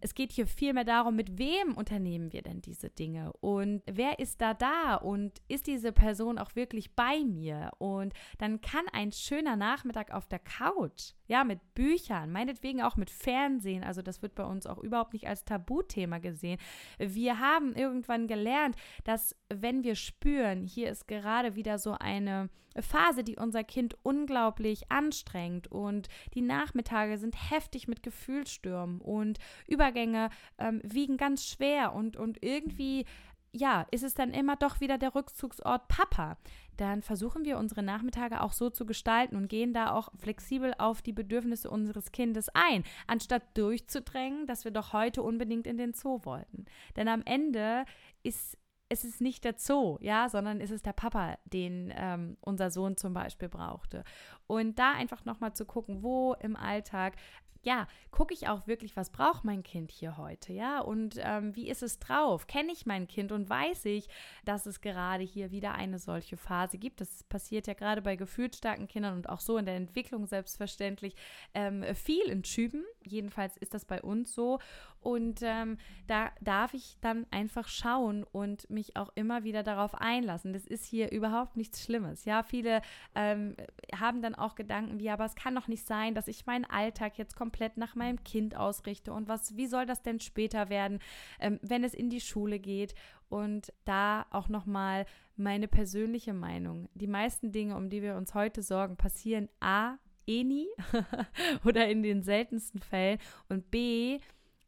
es 0.00 0.14
geht 0.14 0.32
hier 0.32 0.46
vielmehr 0.46 0.84
darum, 0.84 1.16
mit 1.16 1.38
wem 1.38 1.74
unternehmen 1.74 2.32
wir 2.32 2.42
denn 2.42 2.60
diese 2.60 2.90
Dinge 2.90 3.32
und 3.40 3.82
wer 3.86 4.18
ist 4.18 4.40
da 4.40 4.54
da 4.54 4.94
und 4.96 5.40
ist 5.48 5.66
diese 5.66 5.92
Person 5.92 6.38
auch 6.38 6.54
wirklich 6.54 6.94
bei 6.94 7.24
mir? 7.24 7.70
Und 7.78 8.12
dann 8.38 8.60
kann 8.60 8.84
ein 8.92 9.12
schöner 9.12 9.56
Nachmittag 9.56 10.12
auf 10.12 10.26
der 10.28 10.38
Couch, 10.38 11.12
ja, 11.28 11.44
mit 11.44 11.74
Büchern, 11.74 12.32
meinetwegen 12.32 12.82
auch 12.82 12.96
mit 12.96 13.10
Fernsehen, 13.10 13.84
also 13.84 14.02
das 14.02 14.22
wird 14.22 14.34
bei 14.34 14.44
uns 14.44 14.66
auch 14.66 14.78
überhaupt 14.78 15.12
nicht 15.12 15.28
als 15.28 15.44
Tabuthema 15.44 16.18
gesehen. 16.18 16.58
Wir 16.98 17.38
haben 17.38 17.74
irgendwann 17.74 18.26
gelernt, 18.26 18.76
dass 19.04 19.36
wenn 19.48 19.84
wir 19.84 19.94
spüren, 19.94 20.64
hier 20.64 20.90
ist 20.90 21.06
gerade 21.06 21.54
wieder 21.54 21.78
so 21.78 21.92
eine 21.92 22.48
Phase, 22.80 23.24
die 23.24 23.36
unser 23.36 23.64
Kind 23.64 23.96
unglaublich 24.02 24.90
anstrengt 24.90 25.68
und 25.68 26.08
die 26.34 26.42
Nachmittage 26.42 27.18
sind 27.18 27.50
heftig 27.50 27.88
mit 27.88 28.02
Gefühlsstürmen 28.02 29.00
und 29.00 29.38
Übergänge 29.66 30.30
ähm, 30.58 30.80
wiegen 30.84 31.16
ganz 31.16 31.46
schwer 31.46 31.92
und, 31.92 32.16
und 32.16 32.42
irgendwie 32.42 33.04
ja, 33.52 33.86
ist 33.90 34.04
es 34.04 34.14
dann 34.14 34.32
immer 34.32 34.56
doch 34.56 34.80
wieder 34.80 34.98
der 34.98 35.14
Rückzugsort 35.14 35.88
Papa. 35.88 36.36
Dann 36.76 37.02
versuchen 37.02 37.44
wir 37.44 37.58
unsere 37.58 37.82
Nachmittage 37.82 38.40
auch 38.40 38.52
so 38.52 38.70
zu 38.70 38.86
gestalten 38.86 39.36
und 39.36 39.48
gehen 39.48 39.72
da 39.72 39.92
auch 39.92 40.10
flexibel 40.16 40.74
auf 40.78 41.02
die 41.02 41.12
Bedürfnisse 41.12 41.70
unseres 41.70 42.12
Kindes 42.12 42.48
ein, 42.54 42.84
anstatt 43.06 43.42
durchzudrängen, 43.56 44.46
dass 44.46 44.64
wir 44.64 44.70
doch 44.70 44.92
heute 44.92 45.22
unbedingt 45.22 45.66
in 45.66 45.78
den 45.78 45.92
Zoo 45.92 46.20
wollten. 46.24 46.66
Denn 46.96 47.08
am 47.08 47.22
Ende 47.24 47.84
ist 48.22 48.56
es 48.90 49.04
ist 49.04 49.20
nicht 49.20 49.44
der 49.44 49.54
Zoo, 49.58 49.98
ja, 50.00 50.28
sondern 50.28 50.60
es 50.60 50.70
ist 50.70 50.86
der 50.86 50.92
Papa, 50.94 51.36
den 51.44 51.92
ähm, 51.94 52.36
unser 52.40 52.70
Sohn 52.70 52.96
zum 52.96 53.12
Beispiel 53.12 53.48
brauchte. 53.48 54.02
Und 54.46 54.78
da 54.78 54.92
einfach 54.92 55.24
nochmal 55.24 55.52
zu 55.52 55.66
gucken, 55.66 56.02
wo 56.02 56.34
im 56.40 56.56
Alltag 56.56 57.16
ja, 57.62 57.86
gucke 58.10 58.34
ich 58.34 58.48
auch 58.48 58.66
wirklich, 58.66 58.96
was 58.96 59.10
braucht 59.10 59.44
mein 59.44 59.62
Kind 59.62 59.90
hier 59.90 60.16
heute, 60.16 60.52
ja? 60.52 60.80
Und 60.80 61.16
ähm, 61.18 61.54
wie 61.56 61.68
ist 61.68 61.82
es 61.82 61.98
drauf? 61.98 62.46
Kenne 62.46 62.72
ich 62.72 62.86
mein 62.86 63.06
Kind 63.08 63.32
und 63.32 63.50
weiß 63.50 63.84
ich, 63.86 64.08
dass 64.44 64.66
es 64.66 64.80
gerade 64.80 65.24
hier 65.24 65.50
wieder 65.50 65.74
eine 65.74 65.98
solche 65.98 66.36
Phase 66.36 66.78
gibt? 66.78 67.00
Das 67.00 67.24
passiert 67.24 67.66
ja 67.66 67.74
gerade 67.74 68.02
bei 68.02 68.16
gefühlsstarken 68.16 68.86
Kindern 68.86 69.14
und 69.14 69.28
auch 69.28 69.40
so 69.40 69.58
in 69.58 69.66
der 69.66 69.76
Entwicklung 69.76 70.26
selbstverständlich 70.26 71.14
ähm, 71.54 71.84
viel 71.94 72.24
in 72.26 72.44
Schüben. 72.44 72.84
Jedenfalls 73.04 73.56
ist 73.56 73.74
das 73.74 73.84
bei 73.84 74.02
uns 74.02 74.34
so. 74.34 74.58
Und 75.00 75.40
ähm, 75.42 75.78
da 76.06 76.30
darf 76.40 76.74
ich 76.74 76.96
dann 77.00 77.26
einfach 77.30 77.68
schauen 77.68 78.24
und 78.24 78.68
mich 78.70 78.96
auch 78.96 79.10
immer 79.14 79.44
wieder 79.44 79.62
darauf 79.62 79.94
einlassen. 79.94 80.52
Das 80.52 80.66
ist 80.66 80.84
hier 80.84 81.12
überhaupt 81.12 81.56
nichts 81.56 81.82
Schlimmes. 81.82 82.24
Ja, 82.24 82.42
viele 82.42 82.82
ähm, 83.14 83.56
haben 83.94 84.22
dann 84.22 84.34
auch 84.34 84.54
Gedanken 84.54 84.98
wie, 84.98 85.10
aber 85.10 85.24
es 85.24 85.34
kann 85.34 85.54
doch 85.54 85.68
nicht 85.68 85.86
sein, 85.86 86.14
dass 86.14 86.28
ich 86.28 86.46
meinen 86.46 86.64
Alltag 86.64 87.18
jetzt 87.18 87.36
komplett 87.36 87.76
nach 87.76 87.94
meinem 87.94 88.22
Kind 88.24 88.56
ausrichte. 88.56 89.12
Und 89.12 89.28
was, 89.28 89.56
wie 89.56 89.66
soll 89.66 89.86
das 89.86 90.02
denn 90.02 90.20
später 90.20 90.68
werden, 90.68 90.98
ähm, 91.40 91.58
wenn 91.62 91.84
es 91.84 91.94
in 91.94 92.10
die 92.10 92.20
Schule 92.20 92.58
geht? 92.58 92.94
Und 93.28 93.72
da 93.84 94.24
auch 94.30 94.48
nochmal 94.48 95.04
meine 95.36 95.68
persönliche 95.68 96.32
Meinung. 96.32 96.88
Die 96.94 97.06
meisten 97.06 97.52
Dinge, 97.52 97.76
um 97.76 97.90
die 97.90 98.02
wir 98.02 98.16
uns 98.16 98.34
heute 98.34 98.62
sorgen, 98.62 98.96
passieren 98.96 99.48
A, 99.60 99.98
eh 100.28 100.44
nie 100.44 100.68
oder 101.64 101.88
in 101.88 102.02
den 102.02 102.22
seltensten 102.22 102.80
Fällen 102.80 103.18
und 103.48 103.70
B, 103.70 104.20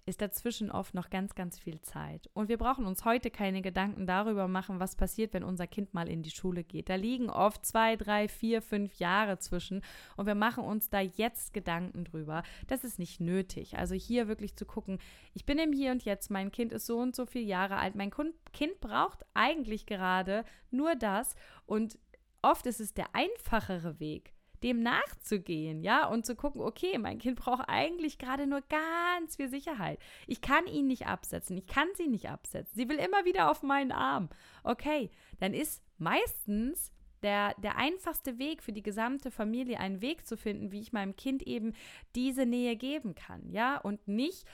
ist 0.06 0.20
dazwischen 0.20 0.70
oft 0.70 0.94
noch 0.94 1.10
ganz, 1.10 1.34
ganz 1.34 1.58
viel 1.58 1.80
Zeit. 1.80 2.28
Und 2.32 2.48
wir 2.48 2.58
brauchen 2.58 2.86
uns 2.86 3.04
heute 3.04 3.30
keine 3.30 3.62
Gedanken 3.62 4.06
darüber 4.06 4.48
machen, 4.48 4.80
was 4.80 4.96
passiert, 4.96 5.32
wenn 5.32 5.44
unser 5.44 5.66
Kind 5.66 5.94
mal 5.94 6.08
in 6.08 6.22
die 6.22 6.30
Schule 6.30 6.64
geht. 6.64 6.88
Da 6.88 6.94
liegen 6.94 7.30
oft 7.30 7.64
zwei, 7.64 7.96
drei, 7.96 8.28
vier, 8.28 8.62
fünf 8.62 8.94
Jahre 8.96 9.38
zwischen 9.38 9.82
und 10.16 10.26
wir 10.26 10.34
machen 10.34 10.64
uns 10.64 10.90
da 10.90 11.00
jetzt 11.00 11.52
Gedanken 11.52 12.04
drüber. 12.04 12.42
Das 12.68 12.84
ist 12.84 12.98
nicht 12.98 13.20
nötig. 13.20 13.78
Also 13.78 13.94
hier 13.94 14.28
wirklich 14.28 14.56
zu 14.56 14.66
gucken, 14.66 14.98
ich 15.34 15.46
bin 15.46 15.58
im 15.58 15.72
Hier 15.72 15.92
und 15.92 16.04
Jetzt, 16.04 16.30
mein 16.30 16.50
Kind 16.50 16.72
ist 16.72 16.86
so 16.86 16.98
und 16.98 17.14
so 17.14 17.26
viele 17.26 17.46
Jahre 17.46 17.76
alt, 17.76 17.94
mein 17.94 18.10
Kind 18.52 18.80
braucht 18.80 19.24
eigentlich 19.34 19.86
gerade 19.86 20.44
nur 20.70 20.94
das 20.96 21.34
und 21.66 21.98
oft 22.42 22.66
ist 22.66 22.80
es 22.80 22.94
der 22.94 23.14
einfachere 23.14 24.00
Weg 24.00 24.34
dem 24.62 24.82
nachzugehen, 24.82 25.82
ja, 25.82 26.06
und 26.06 26.26
zu 26.26 26.36
gucken, 26.36 26.60
okay, 26.60 26.98
mein 26.98 27.18
Kind 27.18 27.38
braucht 27.38 27.68
eigentlich 27.68 28.18
gerade 28.18 28.46
nur 28.46 28.62
ganz 28.62 29.36
viel 29.36 29.48
Sicherheit. 29.48 29.98
Ich 30.26 30.40
kann 30.40 30.66
ihn 30.66 30.86
nicht 30.86 31.06
absetzen, 31.06 31.56
ich 31.56 31.66
kann 31.66 31.88
sie 31.94 32.06
nicht 32.06 32.28
absetzen. 32.28 32.74
Sie 32.74 32.88
will 32.88 32.96
immer 32.96 33.24
wieder 33.24 33.50
auf 33.50 33.62
meinen 33.62 33.92
Arm. 33.92 34.28
Okay, 34.62 35.10
dann 35.38 35.54
ist 35.54 35.82
meistens 35.98 36.92
der, 37.22 37.54
der 37.58 37.76
einfachste 37.76 38.38
Weg 38.38 38.62
für 38.62 38.72
die 38.72 38.82
gesamte 38.82 39.30
Familie, 39.30 39.80
einen 39.80 40.00
Weg 40.00 40.26
zu 40.26 40.36
finden, 40.36 40.72
wie 40.72 40.80
ich 40.80 40.92
meinem 40.92 41.16
Kind 41.16 41.42
eben 41.42 41.74
diese 42.14 42.46
Nähe 42.46 42.76
geben 42.76 43.14
kann, 43.14 43.50
ja, 43.50 43.78
und 43.78 44.08
nicht 44.08 44.46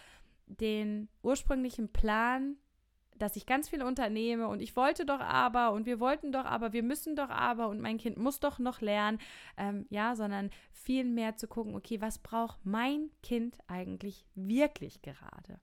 den 0.46 1.08
ursprünglichen 1.22 1.92
Plan 1.92 2.56
dass 3.18 3.37
ich 3.37 3.46
ganz 3.46 3.68
viel 3.68 3.83
unternehme 3.83 4.48
und 4.48 4.61
ich 4.61 4.76
wollte 4.76 5.07
doch 5.07 5.20
aber 5.20 5.72
und 5.72 5.87
wir 5.87 6.00
wollten 6.00 6.33
doch 6.33 6.44
aber, 6.44 6.72
wir 6.72 6.83
müssen 6.83 7.16
doch 7.16 7.31
aber 7.31 7.68
und 7.68 7.81
mein 7.81 7.98
Kind 7.98 8.16
muss 8.16 8.40
doch 8.40 8.59
noch 8.59 8.81
lernen, 8.81 9.18
ähm, 9.57 9.87
ja, 9.90 10.14
sondern 10.16 10.50
viel 10.72 11.05
mehr 11.05 11.37
zu 11.37 11.48
gucken, 11.48 11.74
okay, 11.74 12.00
was 12.00 12.18
braucht 12.18 12.64
mein 12.64 13.11
Kind 13.22 13.57
eigentlich 13.66 14.26
wirklich 14.35 15.02
gerade? 15.02 15.61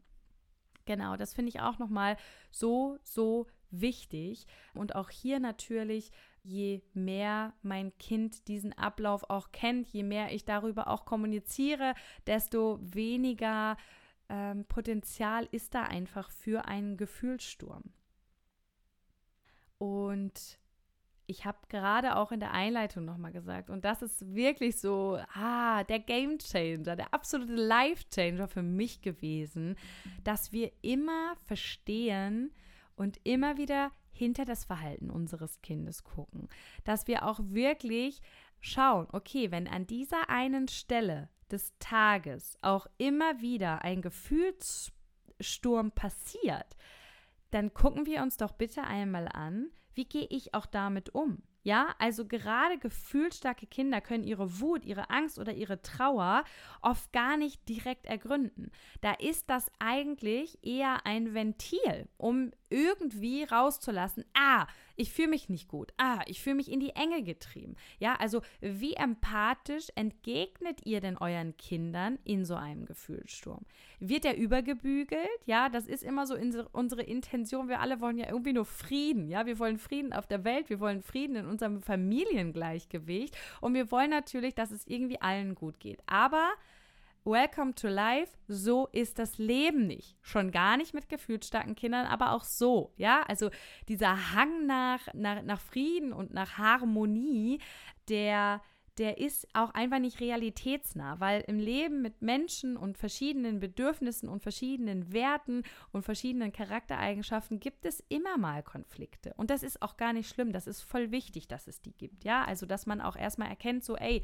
Genau, 0.86 1.16
das 1.16 1.34
finde 1.34 1.50
ich 1.50 1.62
auch 1.62 1.80
nochmal 1.80 2.18
so, 2.52 2.98
so 3.04 3.48
wichtig. 3.72 4.48
Und 4.74 4.96
auch 4.96 5.10
hier 5.10 5.40
natürlich, 5.40 6.12
je 6.44 6.82
mehr 6.94 7.54
mein 7.62 7.98
Kind 7.98 8.48
diesen 8.48 8.78
Ablauf 8.78 9.30
auch 9.30 9.52
kennt, 9.52 9.88
je 9.88 10.04
mehr 10.04 10.34
ich 10.34 10.46
darüber 10.46 10.88
auch 10.88 11.06
kommuniziere, 11.06 11.94
desto 12.28 12.80
weniger 12.82 13.78
ähm, 14.30 14.66
Potenzial 14.66 15.48
ist 15.52 15.74
da 15.76 15.84
einfach 15.84 16.32
für 16.32 16.66
einen 16.66 16.98
Gefühlssturm. 16.98 17.84
Und 19.78 20.60
ich 21.26 21.46
habe 21.46 21.58
gerade 21.70 22.16
auch 22.16 22.32
in 22.32 22.40
der 22.40 22.52
Einleitung 22.52 23.06
nochmal 23.06 23.32
gesagt, 23.32 23.70
und 23.70 23.86
das 23.86 24.02
ist 24.02 24.34
wirklich 24.34 24.80
so, 24.80 25.20
ah, 25.34 25.84
der 25.86 26.00
Game 26.00 26.38
Changer, 26.38 26.96
der 26.96 27.14
absolute 27.14 27.54
Life 27.54 28.06
Changer 28.10 28.48
für 28.48 28.64
mich 28.64 29.02
gewesen, 29.02 29.76
dass 30.24 30.52
wir 30.52 30.72
immer 30.82 31.36
verstehen 31.46 32.54
und 32.96 33.20
immer 33.24 33.58
wieder 33.58 33.92
hinter 34.12 34.46
das 34.46 34.66
Verhalten 34.66 35.10
unseres 35.10 35.62
Kindes 35.62 36.04
gucken. 36.04 36.50
Dass 36.84 37.08
wir 37.08 37.26
auch 37.26 37.40
wirklich 37.42 38.22
schauen, 38.60 39.08
okay, 39.12 39.52
wenn 39.52 39.68
an 39.68 39.88
dieser 39.88 40.30
einen 40.30 40.68
Stelle 40.68 41.30
des 41.52 41.74
Tages 41.80 42.58
auch 42.62 42.88
immer 42.98 43.42
wieder 43.42 43.84
ein 43.84 44.02
Gefühlssturm 44.02 45.92
passiert, 45.92 46.76
dann 47.52 47.74
gucken 47.74 48.06
wir 48.06 48.22
uns 48.22 48.38
doch 48.38 48.54
bitte 48.54 48.84
einmal 48.84 49.28
an, 49.28 49.70
wie 49.94 50.06
gehe 50.06 50.28
ich 50.30 50.54
auch 50.54 50.66
damit 50.66 51.14
um? 51.14 51.44
Ja, 51.66 51.96
also 51.98 52.26
gerade 52.26 52.78
gefühlsstarke 52.78 53.68
Kinder 53.68 54.02
können 54.02 54.26
ihre 54.26 54.60
Wut, 54.60 54.84
ihre 54.84 55.10
Angst 55.10 55.40
oder 55.40 55.54
ihre 55.54 55.82
Trauer 55.82 56.44
oft 56.82 57.14
gar 57.14 57.38
nicht 57.38 57.70
direkt 57.70 58.06
ergründen. 58.06 58.70
Da 59.00 59.14
ist 59.14 59.50
das 59.50 59.72
eigentlich 59.80 60.60
eher 60.62 61.06
ein 61.06 61.34
Ventil, 61.34 62.10
um 62.18 62.52
irgendwie 62.70 63.46
rauszulassen, 63.46 64.26
ah, 64.34 64.68
ich 64.96 65.12
fühle 65.12 65.30
mich 65.30 65.50
nicht 65.50 65.68
gut. 65.68 65.92
Ah, 65.98 66.22
ich 66.28 66.42
fühle 66.42 66.56
mich 66.56 66.72
in 66.72 66.80
die 66.80 66.96
Enge 66.96 67.24
getrieben. 67.24 67.76
Ja, 68.00 68.16
also 68.16 68.42
wie 68.62 68.94
empathisch 68.94 69.88
entgegnet 69.96 70.86
ihr 70.86 71.02
denn 71.02 71.18
euren 71.18 71.58
Kindern 71.58 72.20
in 72.24 72.46
so 72.46 72.56
einem 72.56 72.86
Gefühlssturm? 72.86 73.66
Wird 74.00 74.26
er 74.26 74.38
übergebügelt? 74.38 75.28
Ja, 75.46 75.70
das 75.70 75.88
ist 75.88 76.04
immer 76.04 76.28
so 76.28 76.36
unsere 76.72 77.02
Intention. 77.02 77.70
Wir 77.70 77.80
alle 77.80 78.02
wollen 78.02 78.18
ja 78.18 78.30
irgendwie 78.30 78.54
nur 78.54 78.66
Frieden. 78.66 79.30
Ja, 79.30 79.46
wir 79.46 79.60
wollen 79.60 79.78
Frieden 79.78 80.14
auf 80.14 80.28
der 80.28 80.44
Welt. 80.44 80.70
Wir 80.70 80.80
wollen 80.80 81.02
Frieden 81.02 81.36
in 81.36 81.46
unserem 81.48 81.82
Familiengleichgewicht. 81.82 83.38
Und 83.62 83.74
wir 83.74 83.92
wollen 83.92 84.10
natürlich, 84.10 84.56
dass 84.56 84.72
es 84.72 84.86
irgendwie 84.88 85.22
allen 85.22 85.56
gut 85.56 85.80
geht. 85.80 86.00
Aber 86.06 86.52
Welcome 87.26 87.74
to 87.76 87.88
Life, 87.88 88.34
so 88.48 88.88
ist 88.92 89.18
das 89.18 89.38
Leben 89.38 89.88
nicht. 89.88 90.18
Schon 90.22 90.52
gar 90.52 90.76
nicht 90.76 90.94
mit 90.94 91.08
gefühlsstarken 91.08 91.76
Kindern, 91.76 92.06
aber 92.06 92.34
auch 92.34 92.44
so, 92.44 92.92
ja. 92.98 93.24
Also 93.30 93.50
dieser 93.88 94.34
Hang 94.34 94.66
nach, 94.66 95.08
nach, 95.14 95.42
nach 95.42 95.62
Frieden 95.62 96.12
und 96.12 96.34
nach 96.34 96.58
Harmonie, 96.58 97.60
der, 98.10 98.62
der 98.98 99.20
ist 99.20 99.48
auch 99.54 99.70
einfach 99.74 100.00
nicht 100.00 100.20
realitätsnah, 100.20 101.22
weil 101.22 101.46
im 101.48 101.60
Leben 101.60 102.02
mit 102.02 102.22
Menschen 102.22 102.76
und 102.76 102.98
verschiedenen 102.98 103.62
Bedürfnissen 103.62 104.28
und 104.28 104.44
verschiedenen 104.44 105.14
Werten 105.14 105.64
und 105.94 106.04
verschiedenen 106.04 106.52
Charaktereigenschaften 106.52 107.62
gibt 107.62 107.86
es 107.86 108.04
immer 108.10 108.38
mal 108.38 108.64
Konflikte. 108.64 109.34
Und 109.38 109.50
das 109.50 109.64
ist 109.64 109.82
auch 109.82 109.96
gar 109.96 110.12
nicht 110.12 110.28
schlimm, 110.30 110.52
das 110.52 110.68
ist 110.68 110.82
voll 110.82 111.12
wichtig, 111.12 111.48
dass 111.48 111.68
es 111.68 111.82
die 111.82 111.94
gibt, 111.94 112.26
ja. 112.26 112.44
Also, 112.44 112.66
dass 112.66 112.86
man 112.86 113.00
auch 113.00 113.16
erstmal 113.16 113.48
erkennt, 113.48 113.86
so, 113.86 113.96
ey, 113.96 114.24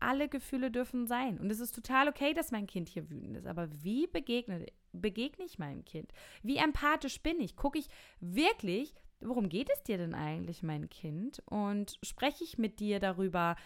alle 0.00 0.28
Gefühle 0.28 0.70
dürfen 0.70 1.06
sein. 1.06 1.38
Und 1.38 1.50
es 1.50 1.60
ist 1.60 1.74
total 1.74 2.08
okay, 2.08 2.34
dass 2.34 2.50
mein 2.50 2.66
Kind 2.66 2.88
hier 2.88 3.10
wütend 3.10 3.36
ist. 3.36 3.46
Aber 3.46 3.68
wie 3.82 4.06
begegne, 4.06 4.66
begegne 4.92 5.44
ich 5.44 5.58
meinem 5.58 5.84
Kind? 5.84 6.12
Wie 6.42 6.56
empathisch 6.56 7.20
bin 7.22 7.40
ich? 7.40 7.56
Gucke 7.56 7.78
ich 7.78 7.88
wirklich, 8.20 8.94
worum 9.20 9.48
geht 9.48 9.70
es 9.74 9.82
dir 9.82 9.98
denn 9.98 10.14
eigentlich, 10.14 10.62
mein 10.62 10.88
Kind? 10.88 11.42
Und 11.46 11.98
spreche 12.02 12.44
ich 12.44 12.58
mit 12.58 12.80
dir 12.80 13.00
darüber, 13.00 13.56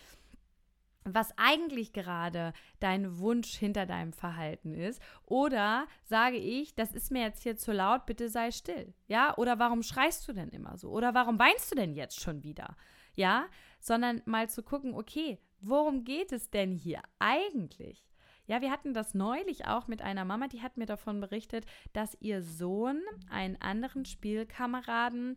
was 1.05 1.37
eigentlich 1.37 1.93
gerade 1.93 2.53
dein 2.81 3.19
Wunsch 3.19 3.55
hinter 3.55 3.87
deinem 3.87 4.13
Verhalten 4.13 4.75
ist. 4.75 5.01
Oder 5.27 5.87
sage 6.05 6.39
ich, 6.39 6.75
das 6.75 6.93
ist 6.93 7.11
mir 7.11 7.23
jetzt 7.23 7.43
hier 7.43 7.57
zu 7.57 7.73
laut, 7.73 8.07
bitte 8.07 8.29
sei 8.29 8.51
still. 8.51 8.95
Ja, 9.07 9.37
oder 9.37 9.59
warum 9.59 9.83
schreist 9.83 10.27
du 10.27 10.33
denn 10.33 10.49
immer 10.49 10.77
so? 10.79 10.91
Oder 10.91 11.15
warum 11.15 11.39
weinst 11.39 11.71
du 11.71 11.77
denn 11.77 11.95
jetzt 11.95 12.21
schon 12.21 12.43
wieder? 12.43 12.77
Ja, 13.15 13.47
sondern 13.81 14.23
mal 14.25 14.49
zu 14.49 14.63
gucken, 14.63 14.95
okay, 14.95 15.39
worum 15.69 16.05
geht 16.05 16.33
es 16.33 16.51
denn 16.51 16.73
hier 16.73 17.01
eigentlich? 17.19 18.05
Ja, 18.47 18.61
wir 18.61 18.71
hatten 18.71 18.93
das 18.93 19.15
neulich 19.15 19.67
auch 19.67 19.87
mit 19.89 20.03
einer 20.03 20.25
Mama, 20.25 20.49
die 20.49 20.63
hat 20.63 20.77
mir 20.77 20.87
davon 20.87 21.21
berichtet, 21.21 21.65
dass 21.93 22.17
ihr 22.21 22.43
Sohn 22.43 23.01
einen 23.31 23.61
anderen 23.61 24.05
Spielkameraden 24.05 25.37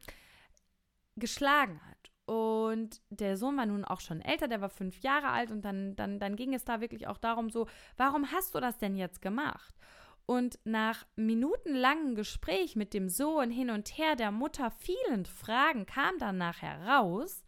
geschlagen 1.15 1.79
hat. 1.87 2.11
Und 2.25 3.01
der 3.09 3.37
Sohn 3.37 3.55
war 3.55 3.65
nun 3.65 3.85
auch 3.85 4.01
schon 4.01 4.19
älter, 4.19 4.49
der 4.49 4.59
war 4.59 4.69
fünf 4.69 4.99
Jahre 4.99 5.29
alt 5.29 5.49
und 5.51 5.63
dann, 5.63 5.95
dann, 5.95 6.19
dann 6.19 6.35
ging 6.35 6.53
es 6.53 6.65
da 6.65 6.81
wirklich 6.81 7.07
auch 7.07 7.17
darum, 7.17 7.49
so, 7.49 7.67
warum 7.95 8.33
hast 8.33 8.53
du 8.53 8.59
das 8.59 8.77
denn 8.77 8.97
jetzt 8.97 9.21
gemacht? 9.21 9.73
Und 10.25 10.59
nach 10.65 11.05
minutenlangem 11.15 12.15
Gespräch 12.15 12.75
mit 12.75 12.93
dem 12.93 13.07
Sohn 13.07 13.49
hin 13.49 13.69
und 13.69 13.97
her 13.97 14.17
der 14.17 14.31
Mutter 14.31 14.71
vielen 14.71 15.25
Fragen 15.25 15.85
kam 15.85 16.17
dann 16.19 16.37
nachher 16.37 16.85
raus, 16.85 17.45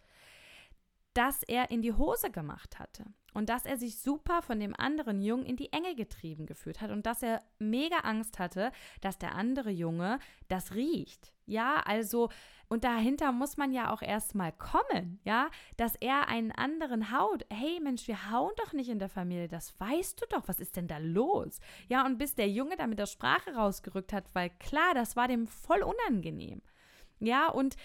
dass 1.19 1.43
er 1.43 1.69
in 1.69 1.81
die 1.81 1.91
Hose 1.91 2.31
gemacht 2.31 2.79
hatte 2.79 3.03
und 3.33 3.49
dass 3.49 3.65
er 3.65 3.75
sich 3.75 3.99
super 3.99 4.41
von 4.41 4.57
dem 4.57 4.73
anderen 4.73 5.21
Jungen 5.21 5.45
in 5.45 5.57
die 5.57 5.73
Enge 5.73 5.93
getrieben 5.93 6.45
gefühlt 6.45 6.79
hat 6.79 6.91
und 6.91 7.05
dass 7.05 7.21
er 7.21 7.43
mega 7.59 7.97
Angst 7.97 8.39
hatte, 8.39 8.71
dass 9.01 9.17
der 9.17 9.35
andere 9.35 9.69
Junge 9.69 10.19
das 10.47 10.75
riecht. 10.75 11.33
Ja, 11.45 11.81
also 11.81 12.29
und 12.69 12.85
dahinter 12.85 13.33
muss 13.33 13.57
man 13.57 13.73
ja 13.73 13.91
auch 13.91 14.01
erstmal 14.01 14.53
kommen, 14.53 15.19
ja, 15.25 15.49
dass 15.75 15.97
er 15.97 16.29
einen 16.29 16.53
anderen 16.53 17.11
haut. 17.11 17.45
Hey 17.51 17.81
Mensch, 17.81 18.07
wir 18.07 18.31
hauen 18.31 18.53
doch 18.55 18.71
nicht 18.71 18.87
in 18.87 18.99
der 18.99 19.09
Familie, 19.09 19.49
das 19.49 19.77
weißt 19.77 20.21
du 20.21 20.25
doch, 20.29 20.47
was 20.47 20.61
ist 20.61 20.77
denn 20.77 20.87
da 20.87 20.99
los? 20.99 21.59
Ja, 21.89 22.05
und 22.05 22.17
bis 22.17 22.35
der 22.35 22.47
Junge 22.47 22.77
da 22.77 22.87
mit 22.87 22.97
der 22.97 23.07
Sprache 23.07 23.55
rausgerückt 23.55 24.13
hat, 24.13 24.23
weil 24.31 24.51
klar, 24.51 24.93
das 24.93 25.17
war 25.17 25.27
dem 25.27 25.47
voll 25.47 25.81
unangenehm. 25.81 26.61
Ja, 27.19 27.49
und 27.49 27.75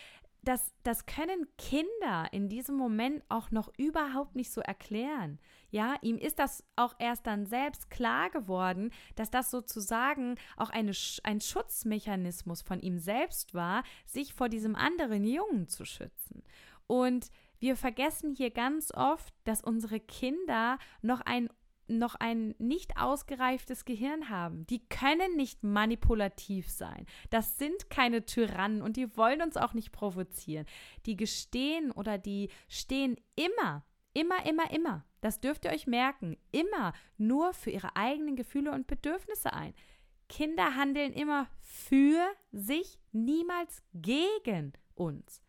das, 0.44 0.72
das 0.82 1.06
können 1.06 1.46
Kinder 1.58 2.28
in 2.32 2.48
diesem 2.48 2.76
Moment 2.76 3.22
auch 3.28 3.50
noch 3.50 3.72
überhaupt 3.76 4.36
nicht 4.36 4.52
so 4.52 4.60
erklären. 4.60 5.38
Ja, 5.70 5.96
ihm 6.02 6.18
ist 6.18 6.38
das 6.38 6.64
auch 6.76 6.94
erst 6.98 7.26
dann 7.26 7.46
selbst 7.46 7.90
klar 7.90 8.30
geworden, 8.30 8.92
dass 9.16 9.30
das 9.30 9.50
sozusagen 9.50 10.36
auch 10.56 10.70
eine, 10.70 10.92
ein 11.24 11.40
Schutzmechanismus 11.40 12.62
von 12.62 12.80
ihm 12.80 12.98
selbst 12.98 13.54
war, 13.54 13.82
sich 14.06 14.34
vor 14.34 14.48
diesem 14.48 14.76
anderen 14.76 15.24
Jungen 15.24 15.68
zu 15.68 15.84
schützen. 15.84 16.42
Und 16.86 17.30
wir 17.58 17.76
vergessen 17.76 18.34
hier 18.34 18.50
ganz 18.50 18.92
oft, 18.92 19.34
dass 19.44 19.62
unsere 19.62 19.98
Kinder 19.98 20.78
noch 21.02 21.22
ein 21.22 21.48
noch 21.86 22.14
ein 22.14 22.54
nicht 22.58 22.96
ausgereiftes 22.96 23.84
Gehirn 23.84 24.28
haben. 24.28 24.66
Die 24.66 24.86
können 24.88 25.36
nicht 25.36 25.62
manipulativ 25.62 26.70
sein. 26.70 27.06
Das 27.30 27.58
sind 27.58 27.90
keine 27.90 28.24
Tyrannen 28.24 28.82
und 28.82 28.96
die 28.96 29.16
wollen 29.16 29.42
uns 29.42 29.56
auch 29.56 29.74
nicht 29.74 29.92
provozieren. 29.92 30.66
Die 31.06 31.16
gestehen 31.16 31.90
oder 31.90 32.18
die 32.18 32.50
stehen 32.68 33.16
immer, 33.36 33.84
immer, 34.12 34.46
immer, 34.46 34.70
immer, 34.70 35.04
das 35.20 35.40
dürft 35.40 35.64
ihr 35.64 35.70
euch 35.70 35.86
merken, 35.86 36.36
immer 36.52 36.92
nur 37.16 37.54
für 37.54 37.70
ihre 37.70 37.96
eigenen 37.96 38.36
Gefühle 38.36 38.72
und 38.72 38.86
Bedürfnisse 38.86 39.52
ein. 39.52 39.74
Kinder 40.28 40.76
handeln 40.76 41.12
immer 41.12 41.48
für 41.60 42.26
sich, 42.52 42.98
niemals 43.12 43.82
gegen 43.92 44.72
uns. 44.94 45.42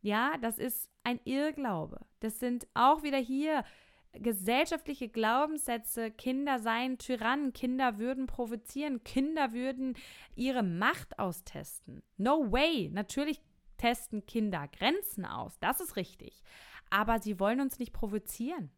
Ja, 0.00 0.36
das 0.38 0.58
ist 0.58 0.90
ein 1.04 1.20
Irrglaube. 1.24 2.00
Das 2.20 2.38
sind 2.38 2.66
auch 2.74 3.02
wieder 3.02 3.18
hier 3.18 3.64
gesellschaftliche 4.12 5.08
Glaubenssätze, 5.08 6.10
Kinder 6.10 6.58
seien 6.58 6.98
Tyrannen, 6.98 7.52
Kinder 7.52 7.98
würden 7.98 8.26
provozieren, 8.26 9.04
Kinder 9.04 9.52
würden 9.52 9.96
ihre 10.34 10.62
Macht 10.62 11.18
austesten. 11.18 12.02
No 12.16 12.50
way. 12.50 12.90
Natürlich 12.92 13.40
testen 13.76 14.26
Kinder 14.26 14.68
Grenzen 14.68 15.24
aus, 15.24 15.58
das 15.60 15.80
ist 15.80 15.96
richtig. 15.96 16.42
Aber 16.90 17.20
sie 17.20 17.38
wollen 17.38 17.60
uns 17.60 17.78
nicht 17.78 17.92
provozieren. 17.92 18.70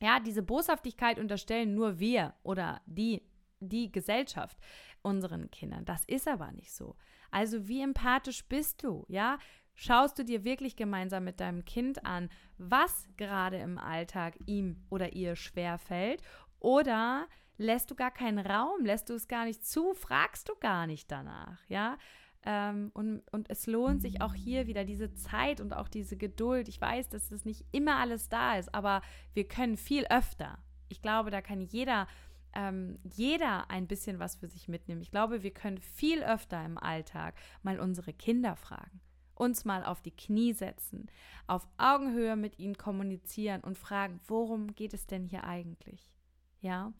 Ja, 0.00 0.18
diese 0.18 0.42
Boshaftigkeit 0.42 1.18
unterstellen 1.18 1.74
nur 1.74 2.00
wir 2.00 2.34
oder 2.42 2.80
die, 2.86 3.22
die 3.60 3.92
Gesellschaft 3.92 4.58
unseren 5.02 5.50
Kindern. 5.50 5.84
Das 5.84 6.04
ist 6.06 6.26
aber 6.26 6.50
nicht 6.52 6.72
so. 6.72 6.96
Also 7.30 7.68
wie 7.68 7.82
empathisch 7.82 8.44
bist 8.46 8.82
du? 8.82 9.04
Ja, 9.08 9.38
Schaust 9.74 10.18
du 10.18 10.24
dir 10.24 10.44
wirklich 10.44 10.76
gemeinsam 10.76 11.24
mit 11.24 11.40
deinem 11.40 11.64
Kind 11.64 12.04
an, 12.04 12.28
was 12.58 13.08
gerade 13.16 13.56
im 13.56 13.78
Alltag 13.78 14.38
ihm 14.46 14.76
oder 14.90 15.12
ihr 15.14 15.34
schwer 15.36 15.78
fällt? 15.78 16.22
Oder 16.60 17.26
lässt 17.56 17.90
du 17.90 17.94
gar 17.94 18.10
keinen 18.10 18.38
Raum, 18.38 18.84
lässt 18.84 19.08
du 19.08 19.14
es 19.14 19.28
gar 19.28 19.44
nicht 19.44 19.64
zu, 19.64 19.94
fragst 19.94 20.48
du 20.48 20.54
gar 20.60 20.86
nicht 20.86 21.10
danach, 21.10 21.58
ja? 21.68 21.96
Ähm, 22.44 22.90
und, 22.94 23.22
und 23.30 23.48
es 23.50 23.66
lohnt 23.66 24.02
sich 24.02 24.20
auch 24.20 24.34
hier 24.34 24.66
wieder 24.66 24.84
diese 24.84 25.14
Zeit 25.14 25.60
und 25.60 25.72
auch 25.72 25.88
diese 25.88 26.16
Geduld. 26.16 26.68
Ich 26.68 26.80
weiß, 26.80 27.08
dass 27.08 27.28
das 27.28 27.44
nicht 27.44 27.64
immer 27.70 27.96
alles 27.96 28.28
da 28.28 28.58
ist, 28.58 28.74
aber 28.74 29.00
wir 29.32 29.46
können 29.46 29.76
viel 29.76 30.06
öfter. 30.10 30.58
Ich 30.88 31.02
glaube, 31.02 31.30
da 31.30 31.40
kann 31.40 31.60
jeder, 31.60 32.08
ähm, 32.52 32.98
jeder 33.04 33.70
ein 33.70 33.86
bisschen 33.86 34.18
was 34.18 34.36
für 34.36 34.48
sich 34.48 34.68
mitnehmen. 34.68 35.02
Ich 35.02 35.12
glaube, 35.12 35.44
wir 35.44 35.52
können 35.52 35.78
viel 35.78 36.24
öfter 36.24 36.64
im 36.64 36.78
Alltag 36.78 37.34
mal 37.62 37.78
unsere 37.78 38.12
Kinder 38.12 38.56
fragen 38.56 39.00
uns 39.34 39.64
mal 39.64 39.84
auf 39.84 40.02
die 40.02 40.16
Knie 40.16 40.52
setzen, 40.52 41.06
auf 41.46 41.66
Augenhöhe 41.78 42.36
mit 42.36 42.58
ihnen 42.58 42.76
kommunizieren 42.76 43.62
und 43.62 43.78
fragen, 43.78 44.20
worum 44.26 44.74
geht 44.74 44.94
es 44.94 45.06
denn 45.06 45.24
hier 45.24 45.44
eigentlich? 45.44 46.12
Ja? 46.60 46.92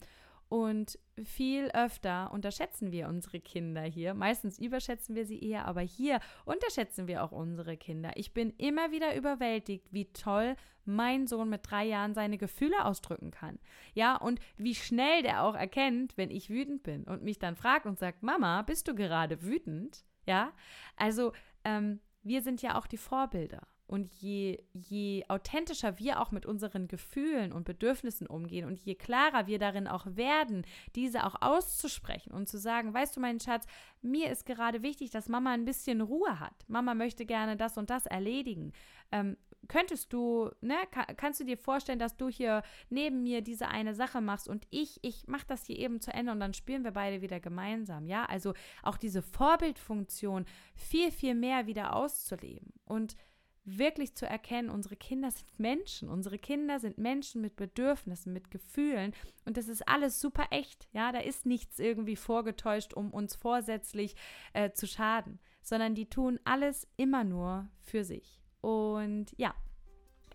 Und 0.53 0.99
viel 1.23 1.71
öfter 1.73 2.31
unterschätzen 2.31 2.91
wir 2.91 3.07
unsere 3.07 3.39
Kinder 3.39 3.81
hier. 3.81 4.13
Meistens 4.13 4.59
überschätzen 4.59 5.15
wir 5.15 5.25
sie 5.25 5.41
eher, 5.41 5.65
aber 5.65 5.81
hier 5.81 6.19
unterschätzen 6.45 7.07
wir 7.07 7.23
auch 7.23 7.31
unsere 7.31 7.75
Kinder. 7.75 8.11
Ich 8.15 8.35
bin 8.35 8.51
immer 8.59 8.91
wieder 8.91 9.15
überwältigt, 9.15 9.87
wie 9.91 10.13
toll 10.13 10.55
mein 10.85 11.25
Sohn 11.25 11.49
mit 11.49 11.61
drei 11.63 11.85
Jahren 11.85 12.13
seine 12.13 12.37
Gefühle 12.37 12.85
ausdrücken 12.85 13.31
kann. 13.31 13.57
Ja, 13.95 14.15
und 14.15 14.39
wie 14.55 14.75
schnell 14.75 15.23
der 15.23 15.43
auch 15.43 15.55
erkennt, 15.55 16.17
wenn 16.17 16.29
ich 16.29 16.51
wütend 16.51 16.83
bin 16.83 17.03
und 17.05 17.23
mich 17.23 17.39
dann 17.39 17.55
fragt 17.55 17.87
und 17.87 17.97
sagt, 17.97 18.21
Mama, 18.21 18.61
bist 18.61 18.87
du 18.87 18.93
gerade 18.93 19.41
wütend? 19.41 20.05
Ja, 20.27 20.53
also 20.95 21.33
ähm, 21.63 21.99
wir 22.23 22.41
sind 22.41 22.61
ja 22.61 22.77
auch 22.77 22.87
die 22.87 22.97
Vorbilder. 22.97 23.67
Und 23.85 24.11
je, 24.13 24.63
je 24.71 25.25
authentischer 25.27 25.99
wir 25.99 26.19
auch 26.19 26.31
mit 26.31 26.45
unseren 26.45 26.87
Gefühlen 26.87 27.51
und 27.51 27.65
Bedürfnissen 27.65 28.25
umgehen 28.25 28.65
und 28.65 28.79
je 28.79 28.95
klarer 28.95 29.45
wir 29.45 29.59
darin 29.59 29.87
auch 29.87 30.05
werden, 30.15 30.65
diese 30.95 31.25
auch 31.25 31.35
auszusprechen 31.41 32.31
und 32.31 32.47
zu 32.47 32.57
sagen, 32.57 32.93
weißt 32.93 33.15
du, 33.15 33.19
mein 33.19 33.39
Schatz, 33.39 33.65
mir 34.01 34.31
ist 34.31 34.45
gerade 34.45 34.81
wichtig, 34.81 35.11
dass 35.11 35.29
Mama 35.29 35.51
ein 35.51 35.65
bisschen 35.65 36.01
Ruhe 36.01 36.39
hat. 36.39 36.55
Mama 36.67 36.95
möchte 36.95 37.25
gerne 37.25 37.57
das 37.57 37.77
und 37.77 37.89
das 37.89 38.05
erledigen. 38.05 38.71
Ähm, 39.11 39.37
könntest 39.67 40.13
du, 40.13 40.49
ne, 40.61 40.75
kannst 41.17 41.39
du 41.39 41.45
dir 41.45 41.57
vorstellen, 41.57 41.99
dass 41.99 42.17
du 42.17 42.29
hier 42.29 42.63
neben 42.89 43.23
mir 43.23 43.41
diese 43.41 43.67
eine 43.67 43.95
Sache 43.95 44.21
machst 44.21 44.47
und 44.47 44.67
ich, 44.69 44.99
ich 45.01 45.27
mache 45.27 45.45
das 45.47 45.65
hier 45.65 45.77
eben 45.77 46.01
zu 46.01 46.13
Ende 46.13 46.31
und 46.31 46.39
dann 46.39 46.53
spielen 46.53 46.83
wir 46.83 46.91
beide 46.91 47.21
wieder 47.21 47.39
gemeinsam, 47.39 48.07
ja? 48.07 48.25
Also 48.25 48.53
auch 48.81 48.97
diese 48.97 49.21
Vorbildfunktion 49.21 50.45
viel, 50.75 51.11
viel 51.11 51.35
mehr 51.35 51.67
wieder 51.67 51.95
auszuleben 51.95 52.73
und 52.85 53.15
wirklich 53.65 54.13
zu 54.15 54.27
erkennen, 54.27 54.69
unsere 54.69 54.97
Kinder 54.97 55.31
sind 55.31 55.57
Menschen, 55.57 56.09
unsere 56.09 56.37
Kinder 56.37 56.79
sind 56.79 56.97
Menschen 56.97 57.41
mit 57.41 57.55
Bedürfnissen, 57.55 58.33
mit 58.33 58.51
Gefühlen 58.51 59.13
und 59.45 59.55
das 59.55 59.69
ist 59.69 59.87
alles 59.87 60.19
super 60.19 60.47
echt, 60.51 60.89
ja, 60.91 61.11
da 61.11 61.19
ist 61.19 61.45
nichts 61.45 61.79
irgendwie 61.79 62.17
vorgetäuscht, 62.17 62.93
um 62.93 63.11
uns 63.11 63.35
vorsätzlich 63.35 64.15
äh, 64.51 64.71
zu 64.71 64.85
schaden, 64.85 65.39
sondern 65.61 65.95
die 65.95 66.09
tun 66.09 66.39
alles 66.43 66.87
immer 66.97 67.23
nur 67.23 67.69
für 67.79 68.03
sich. 68.03 68.42
Und 68.63 69.25
ja, 69.35 69.53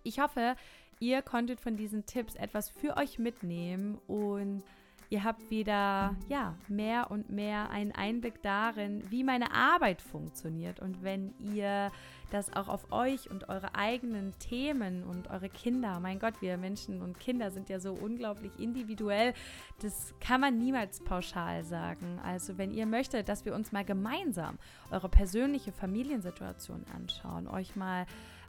ich 0.03 0.21
hoffe, 0.21 0.55
ihr 1.01 1.23
konntet 1.23 1.61
von 1.61 1.79
diesen 1.79 2.05
Tipps 2.05 2.35
etwas 2.35 2.69
für 2.69 2.99
euch 2.99 3.19
mitnehmen 3.19 3.99
und 4.07 4.63
ihr 5.11 5.25
habt 5.25 5.51
wieder 5.51 6.17
ja, 6.29 6.55
mehr 6.69 7.11
und 7.11 7.31
mehr 7.31 7.71
einen 7.71 7.93
Einblick 7.93 8.43
darin, 8.43 9.03
wie 9.11 9.25
meine 9.25 9.53
Arbeit 9.53 10.03
funktioniert. 10.03 10.81
Und 10.81 11.03
wenn 11.03 11.35
ihr 11.39 11.91
das 12.31 12.55
auch 12.55 12.69
auf 12.69 12.93
euch 12.93 13.31
und 13.31 13.49
eure 13.49 13.75
eigenen 13.75 14.39
Themen 14.39 15.03
und 15.05 15.31
eure 15.31 15.49
Kinder, 15.49 15.99
mein 16.01 16.19
Gott, 16.19 16.35
wir 16.43 16.59
Menschen 16.59 17.01
und 17.01 17.19
Kinder 17.19 17.51
sind 17.51 17.71
ja 17.71 17.81
so 17.81 17.93
unglaublich 17.93 18.53
individuell, 18.59 19.33
das 19.81 20.15
kann 20.21 20.43
man 20.43 20.59
niemals 20.59 21.01
pauschal 21.01 21.65
sagen. 21.65 22.21
Also 22.23 22.59
wenn 22.59 22.71
ihr 22.71 22.85
möchtet, 22.85 23.31
dass 23.31 23.47
wir 23.47 23.55
uns 23.55 23.73
mal 23.73 23.85
gemeinsam 23.85 24.59
eure 24.91 25.09
persönliche 25.09 25.73
Familiensituation 25.73 26.85
anschauen, 26.95 27.49
euch 27.49 27.77
mal 27.77 28.05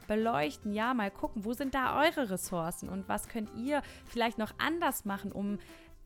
beleuchten, 0.10 0.74
ja, 0.74 0.94
mal 0.94 1.12
gucken, 1.12 1.46
wo 1.46 1.54
sind 1.54 1.76
da 1.76 2.02
eure 2.02 2.32
Ressourcen 2.32 2.90
und 2.90 3.08
was 3.08 3.30
könnt 3.30 3.50
ihr 3.56 3.84
vielleicht 4.06 4.40
noch 4.40 4.52
anders 4.58 5.06
machen, 5.06 5.32
um 5.32 5.60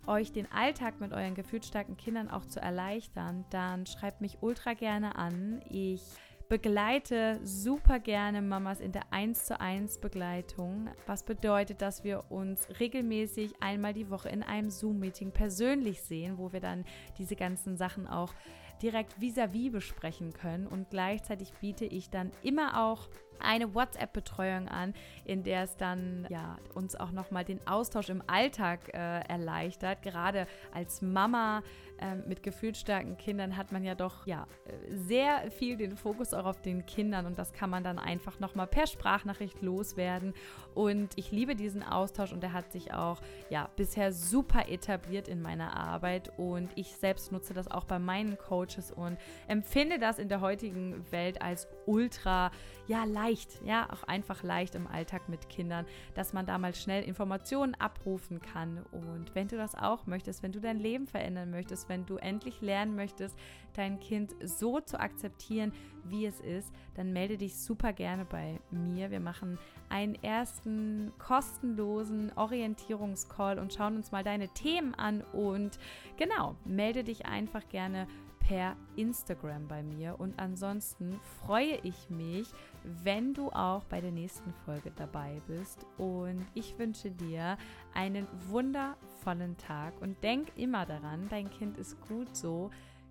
euch 0.08 0.32
den 0.32 0.52
Alltag 0.52 1.00
mit 1.00 1.14
euren 1.14 1.36
gefühlsstarken 1.36 1.98
Kindern 1.98 2.30
auch 2.30 2.46
zu 2.46 2.60
erleichtern, 2.60 3.46
dann 3.50 3.86
schreibt 3.86 4.22
mich 4.22 4.38
ultra 4.42 4.74
gerne 4.74 5.16
an. 5.16 5.62
Ich 5.70 6.02
begleite 6.50 7.40
super 7.44 8.00
gerne 8.00 8.42
Mamas 8.42 8.80
in 8.80 8.92
der 8.92 9.12
1 9.12 9.46
zu 9.46 9.60
1 9.60 10.00
Begleitung, 10.00 10.90
was 11.08 11.24
bedeutet, 11.24 11.82
dass 11.82 12.04
wir 12.04 12.26
uns 12.30 12.68
regelmäßig 12.80 13.56
einmal 13.62 13.94
die 13.94 14.10
Woche 14.10 14.30
in 14.30 14.44
einem 14.44 14.70
Zoom-Meeting 14.70 15.32
persönlich 15.32 16.02
sehen, 16.02 16.38
wo 16.38 16.54
wir 16.54 16.60
dann 16.60 16.86
diese 17.18 17.36
ganzen 17.36 17.78
Sachen 17.78 18.08
auch 18.08 18.34
direkt 18.82 19.20
vis-à-vis 19.20 19.70
-vis 19.70 19.72
besprechen 19.72 20.34
können. 20.34 20.68
Und 20.68 20.90
gleichzeitig 20.90 21.54
biete 21.54 21.86
ich 21.86 22.10
dann 22.10 22.32
immer 22.44 22.86
auch 22.86 23.10
eine 23.40 23.74
WhatsApp-Betreuung 23.74 24.68
an, 24.68 24.94
in 25.26 25.44
der 25.44 25.64
es 25.64 25.78
dann 25.78 26.28
ja 26.30 26.58
uns 26.74 26.96
auch 26.96 27.12
nochmal 27.12 27.44
den 27.44 27.66
Austausch 27.68 28.10
im 28.10 28.24
Alltag 28.28 28.94
äh, 28.94 29.20
erleichtert. 29.28 30.02
Gerade 30.02 30.48
als 30.74 31.02
Mama 31.02 31.64
äh, 32.00 32.16
mit 32.16 32.44
gefühlsstarken 32.44 33.18
Kindern 33.18 33.56
hat 33.56 33.72
man 33.72 33.84
ja 33.84 33.96
doch 33.96 34.26
ja 34.26 34.48
sehr 34.90 35.52
viel 35.52 35.78
den 35.78 35.96
Fokus 35.96 36.34
auch 36.34 36.46
auf 36.46 36.62
den 36.62 36.86
Kindern 36.86 37.26
und 37.26 37.38
das 37.38 37.54
kann 37.54 37.70
man 37.70 37.84
dann 37.84 38.00
einfach 38.00 38.40
nochmal 38.40 38.68
per 38.68 38.88
Sprachnachricht 38.88 39.62
loswerden. 39.62 40.34
Und 40.74 41.14
ich 41.16 41.32
liebe 41.32 41.56
diesen 41.56 41.84
Austausch 41.84 42.34
und 42.34 42.42
der 42.42 42.54
hat 42.54 42.72
sich 42.72 42.94
auch 42.94 43.22
ja 43.50 43.70
bisher 43.76 44.12
super 44.12 44.70
etabliert 44.70 45.28
in 45.28 45.42
meiner 45.42 45.76
Arbeit 45.76 46.32
und 46.38 46.70
ich 46.76 46.96
selbst 46.96 47.32
nutze 47.32 47.54
das 47.54 47.70
auch 47.70 47.86
bei 47.86 48.00
meinen 48.00 48.38
Coaches 48.38 48.92
und 48.92 49.18
empfinde 49.48 50.00
das 50.00 50.20
in 50.20 50.30
der 50.30 50.42
heutigen 50.42 51.10
Welt 51.12 51.42
als 51.42 51.68
ultra 51.86 52.52
ja 52.88 53.04
leicht, 53.24 53.62
ja, 53.64 53.88
auch 53.92 54.04
einfach 54.04 54.44
leicht 54.44 54.76
im 54.76 54.88
Alltag 54.88 55.30
mit 55.30 55.50
Kindern, 55.50 55.86
dass 56.14 56.34
man 56.34 56.46
da 56.46 56.58
mal 56.58 56.76
schnell 56.76 57.04
Informationen 57.04 57.76
abrufen 57.76 58.42
kann. 58.42 58.84
Und 58.92 59.34
wenn 59.34 59.48
du 59.48 59.58
das 59.58 59.76
auch 59.76 60.06
möchtest, 60.06 60.44
wenn 60.44 60.52
du 60.52 60.60
dein 60.60 60.80
Leben 60.80 61.08
verändern 61.08 61.50
möchtest, 61.50 61.90
wenn 61.90 62.06
du 62.06 62.18
endlich 62.18 62.62
lernen 62.62 62.96
möchtest, 62.96 63.38
dein 63.74 64.00
Kind 64.00 64.36
so 64.44 64.80
zu 64.80 65.00
akzeptieren, 65.00 65.74
wie 66.06 66.26
es 66.26 66.40
ist, 66.42 66.72
dann 66.96 67.14
melde 67.14 67.38
dich 67.38 67.56
super 67.56 67.94
gerne 67.94 68.26
bei 68.26 68.60
mir. 68.72 69.10
Wir 69.10 69.20
machen 69.20 69.58
einen 69.90 70.16
ersten 70.16 71.14
kostenlosen 71.18 72.32
Orientierungscall 72.36 73.58
und 73.58 73.74
schauen 73.74 73.96
uns 73.96 74.12
mal 74.12 74.24
deine 74.24 74.50
Themen 74.50 74.96
an 74.96 75.22
und 75.34 75.80
genau, 76.18 76.56
melde 76.66 77.04
dich 77.04 77.26
einfach 77.26 77.68
gerne 77.70 78.08
per 78.44 78.76
Instagram 78.96 79.68
bei 79.68 79.82
mir. 79.82 80.20
Und 80.20 80.38
ansonsten 80.40 81.20
freue 81.42 81.78
ich 81.84 82.10
mich, 82.10 82.48
wenn 82.84 83.34
du 83.34 83.50
auch 83.50 83.84
bei 83.86 84.02
der 84.02 84.12
nächsten 84.12 84.54
Folge 84.66 84.92
dabei 84.96 85.42
bist. 85.48 85.86
Und 85.98 86.46
ich 86.54 86.78
wünsche 86.78 87.12
dir 87.12 87.58
einen 87.94 88.28
wundervollen 88.48 89.58
Tag 89.58 90.00
und 90.02 90.22
denk 90.24 90.50
immer 90.58 90.86
daran, 90.86 91.28
dein 91.30 91.50
Kind 91.50 91.78
ist 91.78 92.00
gut 92.08 92.36
so, 92.36 92.70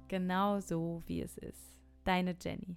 genau 0.09 0.61
so 0.61 1.03
wie 1.07 1.23
es 1.23 1.39
ist. 1.39 1.79
Deine 2.05 2.37
Jenny. 2.41 2.77